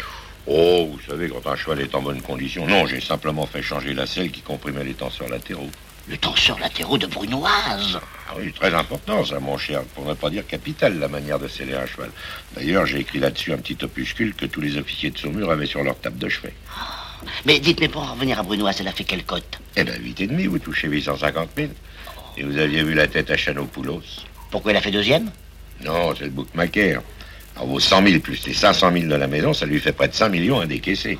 Oh, 0.49 0.89
vous 0.93 1.01
savez, 1.09 1.29
quand 1.29 1.47
un 1.49 1.55
cheval 1.55 1.81
est 1.81 1.95
en 1.95 2.03
bonne 2.03 2.21
condition. 2.21 2.67
Non, 2.67 2.85
j'ai 2.87 3.01
simplement 3.01 3.47
fait 3.47 3.63
changer 3.63 3.95
la 3.95 4.07
selle 4.09 4.33
qui 4.33 4.41
comprimait 4.41 4.83
les 4.83 4.95
tenseurs 4.95 5.29
latéraux. 5.29 5.71
Le 6.09 6.17
tenseur 6.17 6.59
latéraux 6.59 6.99
de 6.99 7.07
Brunoise. 7.07 8.01
Ah 8.29 8.35
oui, 8.37 8.53
très 8.53 8.75
important, 8.75 9.25
ça, 9.25 9.39
mon 9.39 9.57
cher. 9.57 9.83
Pour 9.95 10.05
ne 10.05 10.15
pas 10.15 10.31
dire 10.31 10.47
capital, 10.47 10.99
la 10.99 11.09
manière 11.09 11.39
de 11.39 11.47
sceller 11.47 11.75
un 11.75 11.87
cheval. 11.87 12.11
D'ailleurs, 12.57 12.87
j'ai 12.87 12.99
écrit 12.99 13.21
là-dessus 13.21 13.53
un 13.53 13.59
petit 13.59 13.79
opuscule 13.83 14.35
que 14.35 14.47
tous 14.47 14.61
les 14.61 14.77
officiers 14.77 15.11
de 15.11 15.19
Saumur 15.19 15.51
avaient 15.51 15.67
sur 15.67 15.83
leur 15.85 15.97
table 15.99 16.19
de 16.19 16.29
chevet. 16.29 16.55
Mais 17.47 17.61
dites, 17.61 17.81
mais 17.81 17.89
pour 17.89 18.03
en 18.03 18.15
revenir 18.15 18.41
à 18.41 18.43
Brunoise, 18.43 18.77
elle 18.81 18.89
a 18.89 18.93
fait 18.93 19.05
quelle 19.05 19.25
cote? 19.25 19.61
Eh 19.77 19.85
8 19.85 20.21
et 20.21 20.27
demi, 20.27 20.47
vous 20.47 20.59
touchez 20.59 20.89
850 20.89 21.51
000. 21.57 21.69
Et 22.37 22.43
vous 22.43 22.59
aviez 22.59 22.83
vu 22.83 22.95
la 22.95 23.07
tête 23.07 23.31
à 23.31 23.37
Chanopoulos? 23.37 24.03
Pourquoi 24.51 24.73
elle 24.73 24.79
a 24.79 24.83
fait 24.83 24.91
deuxième? 24.91 25.31
Non, 25.85 26.15
c'est 26.17 26.25
le 26.25 26.31
bookmaker. 26.31 27.03
Alors, 27.55 27.69
vos 27.69 27.81
100 27.81 28.07
000 28.07 28.21
plus 28.21 28.45
les 28.47 28.55
500 28.55 28.93
000 28.93 29.07
de 29.07 29.15
la 29.15 29.27
maison, 29.27 29.55
ça 29.55 29.67
lui 29.67 29.79
fait 29.79 29.93
près 29.93 30.09
de 30.09 30.15
5 30.15 30.31
millions 30.31 30.59
à 30.59 30.67
décaisser. 30.67 31.19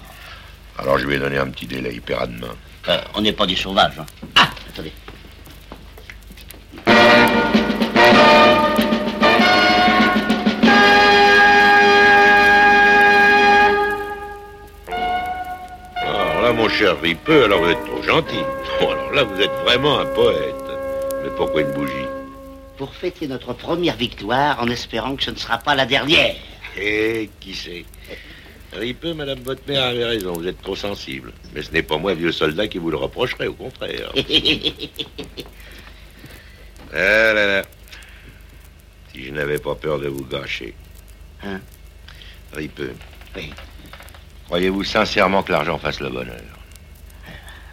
Alors, 0.79 0.99
je 0.99 1.07
lui 1.07 1.15
ai 1.15 1.19
donné 1.19 1.39
un 1.39 1.49
petit 1.49 1.67
délai, 1.67 1.91
il 1.93 2.03
paiera 2.03 2.27
demain. 2.27 2.55
Euh, 2.89 3.01
On 3.15 3.21
n'est 3.21 3.33
pas 3.33 3.47
des 3.47 3.57
sauvages. 3.57 3.99
hein. 3.99 4.07
Ah, 4.37 4.49
attendez. 4.69 4.93
Alors 15.97 16.43
là, 16.43 16.53
mon 16.53 16.69
cher 16.69 17.01
Ripeux, 17.01 17.45
alors 17.45 17.63
vous 17.63 17.71
êtes 17.71 17.85
trop 17.85 18.03
gentil. 18.03 18.41
Bon, 18.81 18.91
alors 18.91 19.13
là, 19.13 19.23
vous 19.25 19.41
êtes 19.41 19.53
vraiment 19.65 19.99
un 19.99 20.07
poète. 20.07 20.55
Mais 21.23 21.31
pourquoi 21.37 21.63
une 21.63 21.73
bougie? 21.73 21.93
Pour 22.77 22.95
fêter 22.95 23.29
notre 23.29 23.53
première 23.53 23.97
victoire 23.97 24.61
en 24.61 24.69
espérant 24.69 25.15
que 25.17 25.23
ce 25.23 25.31
ne 25.31 25.37
sera 25.37 25.59
pas 25.59 25.75
la 25.75 25.87
dernière. 25.87 26.35
Eh, 26.77 27.31
qui 27.41 27.55
sait? 27.55 27.85
Ripeux, 28.73 29.13
madame 29.13 29.41
votre 29.41 29.63
mère 29.69 29.85
avait 29.85 30.05
raison, 30.05 30.33
vous 30.33 30.47
êtes 30.47 30.63
trop 30.63 30.77
sensible. 30.77 31.33
Mais 31.55 31.63
ce 31.63 31.71
n'est 31.73 31.83
pas 31.83 31.99
moi, 31.99 32.15
vieux 32.15 32.33
soldat, 32.33 32.69
qui 32.69 32.79
vous 32.79 32.91
le 32.91 32.97
reprocherai, 32.97 33.47
au 33.49 33.55
contraire. 33.55 34.13
Ah 36.95 37.33
là 37.33 37.47
là. 37.47 37.63
Si 39.11 39.25
je 39.25 39.31
n'avais 39.31 39.59
pas 39.59 39.75
peur 39.75 39.99
de 39.99 40.09
vous 40.09 40.27
gâcher. 40.27 40.75
Hein? 41.43 41.59
Ripeux, 42.53 42.95
oui, 43.35 43.51
croyez-vous 44.45 44.85
sincèrement 44.85 45.43
que 45.43 45.53
l'argent 45.53 45.79
fasse 45.79 46.01
le 46.01 46.11
bonheur? 46.11 46.37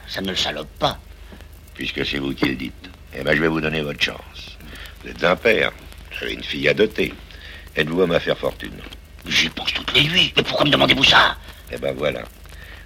Ça 0.08 0.22
ne 0.22 0.30
le 0.30 0.38
salope 0.38 0.70
pas. 0.80 0.98
Puisque 1.76 2.06
c'est 2.06 2.20
vous 2.20 2.34
qui 2.34 2.46
le 2.46 2.56
dites. 2.56 2.90
Eh 3.14 3.22
ben, 3.22 3.36
je 3.36 3.42
vais 3.42 3.50
vous 3.50 3.60
donner 3.60 3.82
votre 3.82 4.02
chance. 4.02 4.58
Vous 5.04 5.10
êtes 5.10 5.24
un 5.24 5.36
père. 5.36 5.74
Vous 6.12 6.24
avez 6.24 6.34
une 6.36 6.44
fille 6.44 6.70
à 6.70 6.74
doter. 6.74 7.14
Êtes-vous 7.76 8.00
homme 8.02 8.12
à 8.12 8.22
faire 8.22 8.38
fortune? 8.38 8.80
J'y 9.26 9.50
pense 9.50 9.74
toutes 9.74 9.94
les 9.94 10.04
nuits. 10.04 10.34
Mais 10.36 10.44
pourquoi 10.44 10.66
me 10.66 10.72
demandez-vous 10.72 11.04
ça? 11.04 11.38
Eh 11.72 11.78
ben 11.78 11.94
voilà. 11.94 12.22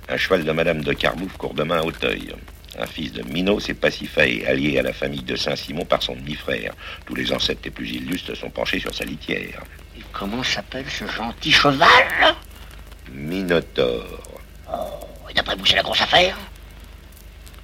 Un 0.10 0.18
cheval 0.18 0.44
de 0.44 0.52
Madame 0.52 0.84
de 0.84 0.94
Carbouf 0.94 1.38
court 1.38 1.54
demain 1.54 1.78
à 1.78 1.84
Auteuil. 1.84 2.34
Un 2.78 2.88
fils 2.88 3.14
de 3.14 3.22
Minos 3.24 3.70
et 3.70 3.76
Pasiphae, 3.76 4.46
allié 4.48 4.80
à 4.80 4.82
la 4.82 4.94
famille 4.94 5.22
de 5.22 5.36
Saint-Simon 5.36 5.86
par 5.86 6.02
son 6.02 6.16
demi-frère. 6.16 6.74
Tous 7.06 7.16
les 7.16 7.32
ancêtres 7.32 7.62
les 7.66 7.72
plus 7.72 7.90
illustres 7.92 8.36
sont 8.36 8.50
penchés 8.50 8.80
sur 8.80 8.94
sa 8.94 9.06
litière. 9.06 9.62
Et 9.98 10.02
comment 10.12 10.44
s'appelle 10.44 10.86
ce 10.90 11.06
gentil 11.08 11.52
cheval? 11.52 11.88
Minotaure. 13.12 14.24
Oh, 14.72 15.30
et 15.30 15.34
d'après 15.34 15.56
vous, 15.56 15.66
c'est 15.66 15.76
la 15.76 15.84
grosse 15.84 16.02
affaire? 16.02 16.36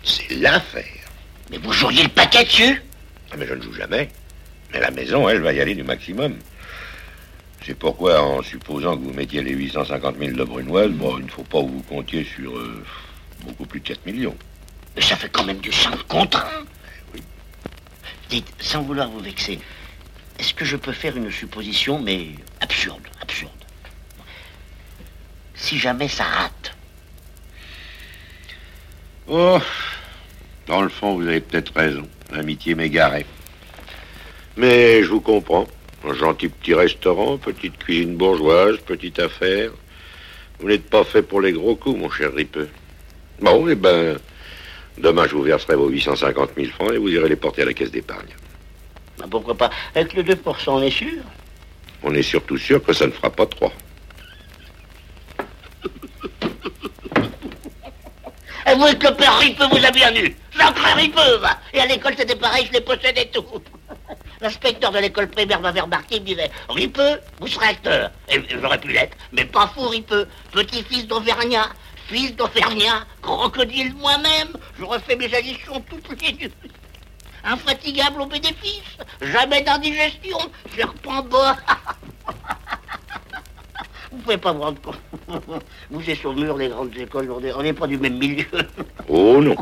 C'est 0.03 0.35
l'affaire. 0.35 0.85
Mais 1.49 1.57
vous 1.57 1.73
joueriez 1.73 2.03
le 2.03 2.09
paquet 2.09 2.43
dessus? 2.43 2.81
Ah, 3.31 3.35
mais 3.37 3.47
je 3.47 3.55
ne 3.55 3.61
joue 3.61 3.73
jamais. 3.73 4.09
Mais 4.71 4.79
la 4.79 4.91
maison, 4.91 5.27
elle, 5.27 5.41
va 5.41 5.51
y 5.51 5.59
aller 5.59 5.73
du 5.73 5.83
maximum. 5.83 6.37
C'est 7.65 7.75
pourquoi, 7.77 8.21
en 8.21 8.41
supposant 8.41 8.97
que 8.97 9.03
vous 9.03 9.13
mettiez 9.13 9.43
les 9.43 9.53
850 9.53 10.17
000 10.17 10.31
de 10.31 10.43
Brunoise, 10.43 10.91
bon, 10.91 11.17
il 11.19 11.25
ne 11.25 11.29
faut 11.29 11.43
pas 11.43 11.61
que 11.61 11.67
vous 11.67 11.83
comptiez 11.83 12.23
sur 12.23 12.57
euh, 12.57 12.83
beaucoup 13.45 13.65
plus 13.65 13.79
de 13.79 13.87
4 13.87 14.05
millions. 14.05 14.35
Mais 14.95 15.01
ça 15.01 15.15
fait 15.15 15.29
quand 15.29 15.43
même 15.43 15.59
du 15.59 15.71
5 15.71 16.03
contre 16.07 16.39
un. 16.39 16.65
Dites, 18.29 18.47
sans 18.59 18.83
vouloir 18.83 19.09
vous 19.09 19.19
vexer, 19.19 19.59
est-ce 20.37 20.53
que 20.53 20.63
je 20.65 20.77
peux 20.77 20.93
faire 20.93 21.17
une 21.17 21.31
supposition, 21.31 21.99
mais 21.99 22.27
absurde, 22.61 23.01
absurde? 23.21 23.51
Si 25.55 25.77
jamais 25.77 26.07
ça 26.07 26.23
rate, 26.25 26.75
Oh, 29.31 29.59
dans 30.65 30.81
le 30.81 30.89
fond, 30.89 31.13
vous 31.13 31.27
avez 31.27 31.39
peut-être 31.39 31.71
raison. 31.75 32.07
L'amitié 32.31 32.73
m'égarait. 32.73 33.27
Mais 34.57 35.03
je 35.03 35.09
vous 35.09 35.21
comprends. 35.21 35.67
Un 36.07 36.13
gentil 36.13 36.47
petit 36.47 36.73
restaurant, 36.73 37.37
petite 37.37 37.77
cuisine 37.77 38.15
bourgeoise, 38.15 38.77
petite 38.77 39.19
affaire. 39.19 39.71
Vous 40.59 40.67
n'êtes 40.67 40.89
pas 40.89 41.03
fait 41.03 41.21
pour 41.21 41.41
les 41.41 41.51
gros 41.51 41.75
coups, 41.75 41.99
mon 41.99 42.09
cher 42.09 42.33
Ripeux. 42.33 42.69
Bon, 43.41 43.67
eh 43.67 43.75
ben, 43.75 44.17
demain 44.97 45.27
je 45.27 45.35
vous 45.35 45.43
verserai 45.43 45.75
vos 45.75 45.89
850 45.89 46.51
000 46.55 46.67
francs 46.71 46.93
et 46.93 46.97
vous 46.97 47.09
irez 47.09 47.27
les 47.27 47.35
porter 47.35 47.63
à 47.63 47.65
la 47.65 47.73
caisse 47.73 47.91
d'épargne. 47.91 48.29
Bah, 49.17 49.25
pourquoi 49.29 49.55
pas 49.55 49.69
Avec 49.93 50.13
le 50.13 50.23
2%, 50.23 50.35
on 50.67 50.81
est 50.81 50.89
sûr 50.89 51.21
On 52.03 52.13
est 52.13 52.23
surtout 52.23 52.57
sûr 52.57 52.81
que 52.81 52.93
ça 52.93 53.05
ne 53.05 53.11
fera 53.11 53.29
pas 53.29 53.45
3. 53.45 53.71
Et 58.67 58.75
vous 58.75 58.85
êtes 58.85 59.03
le 59.03 59.15
père 59.15 59.37
Ripeux, 59.39 59.67
vous 59.69 59.77
avez 59.77 59.91
bien 59.91 60.15
eu. 60.15 60.33
J'en 60.51 60.71
Ripeux, 60.95 61.37
va. 61.37 61.59
Et 61.73 61.79
à 61.79 61.85
l'école, 61.85 62.13
c'était 62.17 62.35
pareil, 62.35 62.67
je 62.67 62.73
les 62.73 62.81
possédais 62.81 63.29
tout. 63.33 63.43
L'inspecteur 64.41 64.91
de 64.91 64.99
l'école 64.99 65.29
primaire 65.29 65.59
m'avait 65.59 65.81
remarqué, 65.81 66.15
il 66.15 66.21
me 66.21 66.27
disait 66.27 66.49
Ripeux, 66.69 67.19
vous 67.39 67.47
serez 67.47 67.67
acteur. 67.67 68.11
Et 68.29 68.41
j'aurais 68.61 68.79
pu 68.79 68.87
l'être, 68.89 69.17
mais 69.33 69.43
pas 69.43 69.67
fou, 69.67 69.87
Ripeux. 69.89 70.27
Petit-fils 70.51 71.07
d'Auvergnat, 71.07 71.69
fils 72.07 72.35
d'Auvergnat, 72.35 73.05
crocodile 73.21 73.93
moi-même. 73.95 74.53
J'aurais 74.79 74.99
fait 74.99 75.17
mes 75.17 75.33
additions 75.33 75.83
toutes 75.89 76.21
les 76.21 76.31
deux. 76.31 76.51
Infatigable 77.43 78.21
au 78.21 78.25
bénéfice, 78.25 78.97
jamais 79.21 79.61
d'indigestion, 79.61 80.37
serpent 80.75 81.23
bas. 81.23 81.57
Vous 84.11 84.17
pouvez 84.19 84.37
pas 84.37 84.51
vous 84.53 84.61
rendre 84.61 84.81
compte. 84.81 84.99
Vous 85.91 86.09
êtes 86.09 86.17
sur 86.17 86.33
le 86.33 86.41
mur 86.41 86.57
des 86.57 86.69
grandes 86.69 86.95
écoles, 86.97 87.29
on 87.31 87.61
n'est 87.61 87.73
pas 87.73 87.87
du 87.87 87.97
même 87.97 88.17
milieu. 88.17 88.45
Oh 89.11 89.41
non. 89.41 89.55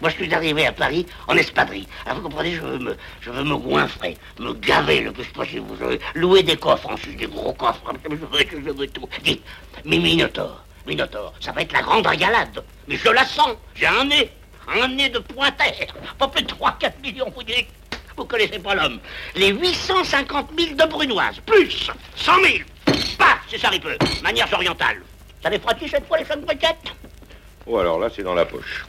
Moi, 0.00 0.08
je 0.10 0.14
suis 0.14 0.34
arrivé 0.34 0.66
à 0.66 0.72
Paris 0.72 1.04
en 1.28 1.36
espadrille. 1.36 1.86
Alors, 2.06 2.18
vous 2.18 2.28
comprenez, 2.28 2.52
je 2.52 2.60
veux 2.62 2.78
me, 2.78 2.96
je 3.20 3.30
veux 3.30 3.42
me 3.42 3.56
goinfrer, 3.56 4.16
me 4.38 4.54
gaver 4.54 5.00
le 5.02 5.12
plus 5.12 5.26
possible. 5.26 5.66
Vous 5.68 5.76
savez, 5.76 6.00
louer 6.14 6.42
des 6.42 6.56
coffres 6.56 6.88
en 6.88 6.96
sus, 6.96 7.14
des 7.14 7.26
gros 7.26 7.52
coffres. 7.52 7.82
Je 8.04 8.14
veux, 8.14 8.64
je 8.64 8.70
veux 8.70 8.86
tout. 8.86 9.06
Dites, 9.22 9.42
mais 9.84 9.98
Minotaure, 9.98 10.64
Minotaure, 10.86 11.34
ça 11.40 11.52
va 11.52 11.62
être 11.62 11.72
la 11.72 11.82
grande 11.82 12.06
régalade. 12.06 12.62
Mais 12.88 12.96
je 12.96 13.10
la 13.10 13.24
sens, 13.26 13.56
j'ai 13.74 13.86
un 13.86 14.04
nez, 14.04 14.30
un 14.68 14.88
nez 14.88 15.10
de 15.10 15.18
pointeur. 15.18 15.66
Pas 16.18 16.28
plus 16.28 16.42
de 16.44 16.48
3-4 16.48 17.00
millions, 17.02 17.30
vous 17.34 17.42
dites. 17.42 17.68
Vous 18.16 18.24
connaissez 18.24 18.58
pas 18.58 18.74
l'homme. 18.74 19.00
Les 19.34 19.48
850 19.48 20.50
000 20.58 20.74
de 20.76 20.88
Brunoise, 20.88 21.40
plus 21.46 21.90
100 22.16 22.32
000. 22.42 22.54
C'est 23.50 23.58
ça, 23.58 23.68
peu. 23.80 23.96
Manière 24.22 24.48
orientale. 24.52 25.02
Ça 25.42 25.50
les 25.50 25.58
fera 25.58 25.74
cette 25.88 26.06
fois, 26.06 26.18
les 26.18 26.24
femmes 26.24 26.42
briquettes 26.42 26.94
Oh, 27.66 27.78
alors 27.78 27.98
là, 27.98 28.08
c'est 28.14 28.22
dans 28.22 28.34
la 28.34 28.44
poche. 28.44 28.84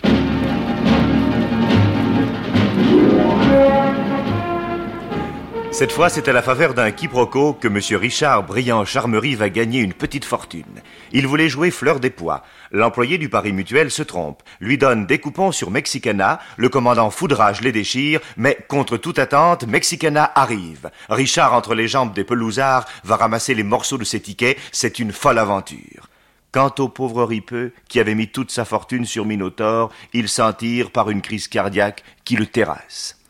Cette 5.72 5.93
fois, 5.93 6.09
c'est 6.09 6.28
à 6.28 6.34
la 6.34 6.41
faveur 6.41 6.74
d'un 6.74 6.91
quiproquo 6.91 7.53
que 7.53 7.69
M. 7.69 7.80
Richard 7.97 8.43
Briand 8.43 8.84
Charmery 8.84 9.36
va 9.36 9.49
gagner 9.49 9.80
une 9.80 9.93
petite 9.93 10.26
fortune. 10.26 10.82
Il 11.13 11.28
voulait 11.28 11.47
jouer 11.47 11.72
Fleur 11.72 12.01
des 12.01 12.09
Pois. 12.09 12.43
L'employé 12.72 13.17
du 13.17 13.30
Paris 13.30 13.53
Mutuel 13.53 13.89
se 13.89 14.03
trompe, 14.03 14.43
lui 14.59 14.78
donne 14.78 15.05
des 15.05 15.19
coupons 15.19 15.53
sur 15.53 15.72
Mexicana, 15.72 16.41
le 16.57 16.67
commandant 16.67 17.09
foudrage 17.09 17.61
les 17.61 17.72
déchire, 17.72 18.19
mais 18.36 18.57
contre 18.67 18.97
toute 18.97 19.17
attente, 19.17 19.65
Mexicana 19.65 20.30
arrive. 20.36 20.91
Richard, 21.09 21.53
entre 21.53 21.74
les 21.74 21.88
jambes 21.88 22.13
des 22.13 22.26
pelousards, 22.26 22.86
va 23.05 23.15
ramasser 23.15 23.55
les 23.55 23.63
morceaux 23.63 23.97
de 23.97 24.03
ses 24.03 24.19
tickets, 24.19 24.57
c'est 24.74 24.99
une 24.99 25.13
folle 25.13 25.39
aventure. 25.39 26.09
Quant 26.51 26.74
au 26.80 26.89
pauvre 26.89 27.24
Ripeux, 27.24 27.72
qui 27.88 28.01
avait 28.01 28.13
mis 28.13 28.28
toute 28.28 28.51
sa 28.51 28.65
fortune 28.65 29.05
sur 29.05 29.26
Minotaure, 29.26 29.89
il 30.11 30.28
s'en 30.28 30.51
tire 30.51 30.91
par 30.91 31.09
une 31.09 31.22
crise 31.22 31.47
cardiaque 31.47 32.03
qui 32.26 32.36
le 32.36 32.45
terrasse. 32.45 33.20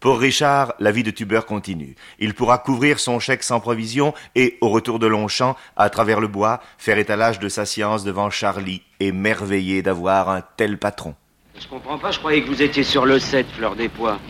Pour 0.00 0.20
Richard, 0.20 0.74
la 0.78 0.92
vie 0.92 1.02
de 1.02 1.10
tubeur 1.10 1.44
continue. 1.44 1.96
Il 2.20 2.32
pourra 2.32 2.58
couvrir 2.58 3.00
son 3.00 3.18
chèque 3.18 3.42
sans 3.42 3.58
provision 3.58 4.14
et, 4.36 4.56
au 4.60 4.68
retour 4.68 5.00
de 5.00 5.08
Longchamp, 5.08 5.56
à 5.76 5.90
travers 5.90 6.20
le 6.20 6.28
bois, 6.28 6.60
faire 6.78 6.98
étalage 6.98 7.40
de 7.40 7.48
sa 7.48 7.66
science 7.66 8.04
devant 8.04 8.30
Charlie, 8.30 8.82
émerveillé 9.00 9.82
d'avoir 9.82 10.28
un 10.28 10.42
tel 10.56 10.78
patron. 10.78 11.16
Je 11.60 11.66
comprends 11.66 11.98
pas, 11.98 12.12
je 12.12 12.20
croyais 12.20 12.42
que 12.42 12.46
vous 12.46 12.62
étiez 12.62 12.84
sur 12.84 13.06
le 13.06 13.18
7, 13.18 13.44
Fleur 13.56 13.74
des 13.74 13.88
Pois. 13.88 14.20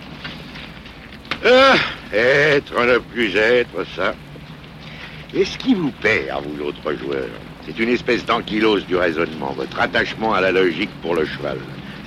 Ah, 1.44 1.74
être, 2.14 2.86
ne 2.86 2.96
plus 2.96 3.36
être, 3.36 3.84
ça. 3.94 4.14
est 5.34 5.44
ce 5.44 5.58
qui 5.58 5.74
vous 5.74 5.92
perd, 6.00 6.46
vous 6.46 6.56
l'autre 6.56 6.94
joueur, 6.94 7.28
c'est 7.66 7.78
une 7.78 7.90
espèce 7.90 8.24
d'ankylose 8.24 8.86
du 8.86 8.96
raisonnement, 8.96 9.52
votre 9.52 9.78
attachement 9.78 10.32
à 10.32 10.40
la 10.40 10.50
logique 10.50 10.90
pour 11.02 11.14
le 11.14 11.26
cheval 11.26 11.58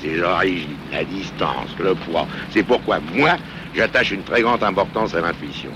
ses 0.02 0.22
origines, 0.22 0.78
la 0.92 1.04
distance, 1.04 1.70
le 1.80 1.96
poids. 1.96 2.28
C'est 2.52 2.64
pourquoi 2.64 3.00
moi, 3.14 3.38
j'attache 3.76 4.12
une 4.12 4.24
très 4.24 4.42
grande 4.42 4.64
importance 4.64 5.14
à 5.14 5.22
l'intuition. 5.22 5.72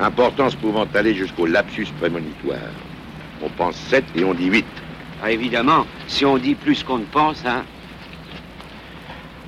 Importance 0.00 0.54
pouvant 0.54 0.86
aller 0.94 1.14
jusqu'au 1.14 1.46
lapsus 1.46 1.86
prémonitoire. 2.00 2.58
On 3.42 3.48
pense 3.50 3.76
7 3.76 4.04
et 4.16 4.24
on 4.24 4.34
dit 4.34 4.46
8. 4.46 4.64
Ah, 5.22 5.30
évidemment, 5.30 5.86
si 6.06 6.24
on 6.24 6.38
dit 6.38 6.54
plus 6.54 6.82
qu'on 6.82 6.98
ne 6.98 7.04
pense, 7.04 7.44
hein. 7.46 7.64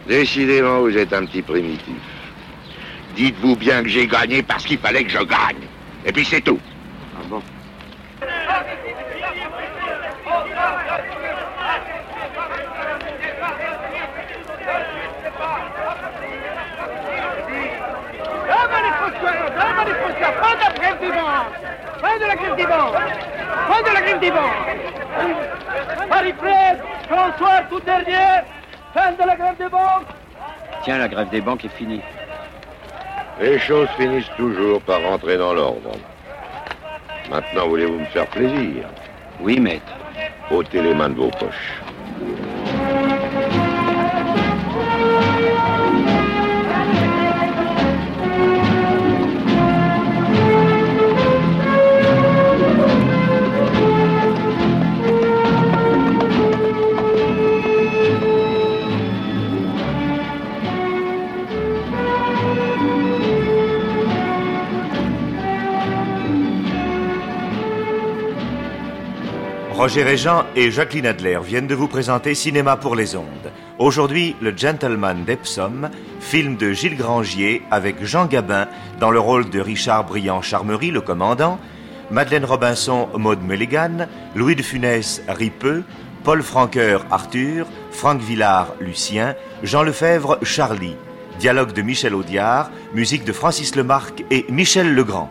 Décidément, 0.07 0.81
vous 0.81 0.97
êtes 0.97 1.13
un 1.13 1.27
petit 1.27 1.43
primitif. 1.43 1.95
Dites-vous 3.17 3.57
bien 3.57 3.83
que 3.83 3.89
j'ai 3.89 4.07
gagné 4.07 4.43
parce 4.43 4.65
qu'il 4.65 4.79
fallait 4.79 5.05
que 5.05 5.11
je 5.11 5.19
gagne. 5.19 5.67
Et 6.05 6.13
puis 6.13 6.25
c'est 6.25 6.43
tout. 6.43 6.61
Ah 7.17 7.23
bon 7.29 7.43
Fin 20.99 22.19
de 22.19 22.27
la 22.27 22.37
grève 22.37 22.57
des 22.57 22.67
banques 22.67 22.95
Fin 23.69 23.83
de 23.83 23.95
la 23.95 24.01
grève 24.03 24.21
des 24.21 24.31
banques 24.31 24.47
Fin 25.17 25.31
de 25.31 25.45
la 25.45 25.61
grève 25.61 25.81
des 25.91 25.91
banques 25.97 26.09
Paris 26.09 26.35
Fred, 26.39 26.79
François 27.09 27.63
tout 27.69 27.81
dernier, 27.81 28.43
fin 28.95 29.13
de 29.13 29.27
la 29.27 29.37
grève 29.37 29.57
des 29.59 29.69
banques 29.69 30.07
Tiens, 30.83 30.99
la 30.99 31.09
grève 31.09 31.29
des 31.31 31.41
banques 31.41 31.65
est 31.65 31.77
finie. 31.77 32.03
Les 33.41 33.59
choses 33.59 33.89
finissent 33.91 34.31
toujours 34.37 34.81
par 34.81 35.03
rentrer 35.03 35.37
dans 35.37 35.53
l'ordre. 35.53 35.93
Maintenant, 37.29 37.67
voulez-vous 37.67 37.99
me 37.99 38.07
faire 38.07 38.27
plaisir? 38.27 38.87
Oui, 39.41 39.59
maître. 39.59 39.93
ôtez 40.49 40.81
les 40.81 40.95
mains 40.95 41.11
de 41.11 41.17
vos 41.17 41.31
poches. 41.31 41.81
Roger 69.77 70.05
Régent 70.05 70.47
et 70.57 70.71
Jacqueline 70.71 71.05
Adler 71.05 71.39
viennent 71.45 71.67
de 71.67 71.75
vous 71.75 71.87
présenter 71.87 72.35
Cinéma 72.35 72.79
pour 72.79 72.97
les 72.97 73.15
ondes. 73.15 73.53
Aujourd'hui, 73.79 74.35
Le 74.41 74.57
Gentleman 74.57 75.23
d'Epsom, 75.25 75.91
film 76.19 76.57
de 76.57 76.73
Gilles 76.73 76.97
Grangier 76.97 77.63
avec 77.71 78.03
Jean 78.03 78.25
Gabin 78.25 78.69
dans 79.01 79.11
le 79.11 79.21
rôle 79.21 79.51
de 79.51 79.61
Richard 79.61 80.05
Briand 80.05 80.41
Charmery, 80.41 80.91
le 80.91 81.03
commandant, 81.03 81.59
Madeleine 82.11 82.47
Robinson, 82.47 83.09
Maud 83.19 83.43
Mulligan, 83.43 84.09
Louis 84.35 84.57
de 84.57 84.63
Funès, 84.63 85.23
Ripeux, 85.29 85.85
Paul 86.25 86.43
Franqueur, 86.43 87.05
Arthur, 87.11 87.67
Franck 87.91 88.23
Villard, 88.23 88.69
Lucien, 88.81 89.35
Jean 89.63 89.83
Lefebvre, 89.83 90.39
Charlie. 90.43 90.97
Dialogue 91.39 91.75
de 91.75 91.83
Michel 91.83 92.15
Audiard, 92.15 92.71
musique 92.95 93.25
de 93.25 93.33
Francis 93.33 93.77
Lemarque 93.77 94.25
et 94.31 94.47
Michel 94.49 94.95
Legrand. 94.95 95.31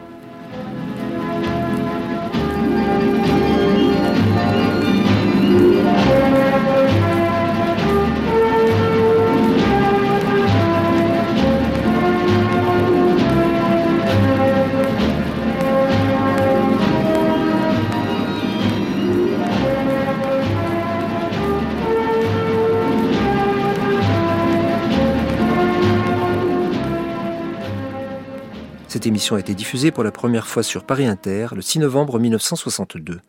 Cette 29.06 29.12
émission 29.12 29.36
a 29.36 29.39
été 29.39 29.53
diffusée 29.53 29.91
pour 29.91 30.03
la 30.03 30.12
première 30.12 30.47
fois 30.47 30.64
sur 30.64 30.84
Paris 30.84 31.06
Inter 31.06 31.49
le 31.56 31.62
6 31.62 31.78
novembre 31.78 32.18
1962. 32.18 33.20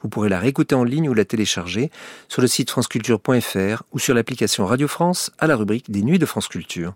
Vous 0.00 0.08
pourrez 0.08 0.28
la 0.28 0.40
réécouter 0.40 0.74
en 0.74 0.82
ligne 0.82 1.08
ou 1.08 1.14
la 1.14 1.24
télécharger 1.24 1.92
sur 2.26 2.42
le 2.42 2.48
site 2.48 2.70
franceculture.fr 2.70 3.84
ou 3.92 4.00
sur 4.00 4.16
l'application 4.16 4.66
Radio 4.66 4.88
France 4.88 5.30
à 5.38 5.46
la 5.46 5.54
rubrique 5.54 5.92
des 5.92 6.02
Nuits 6.02 6.18
de 6.18 6.26
France 6.26 6.48
Culture. 6.48 6.94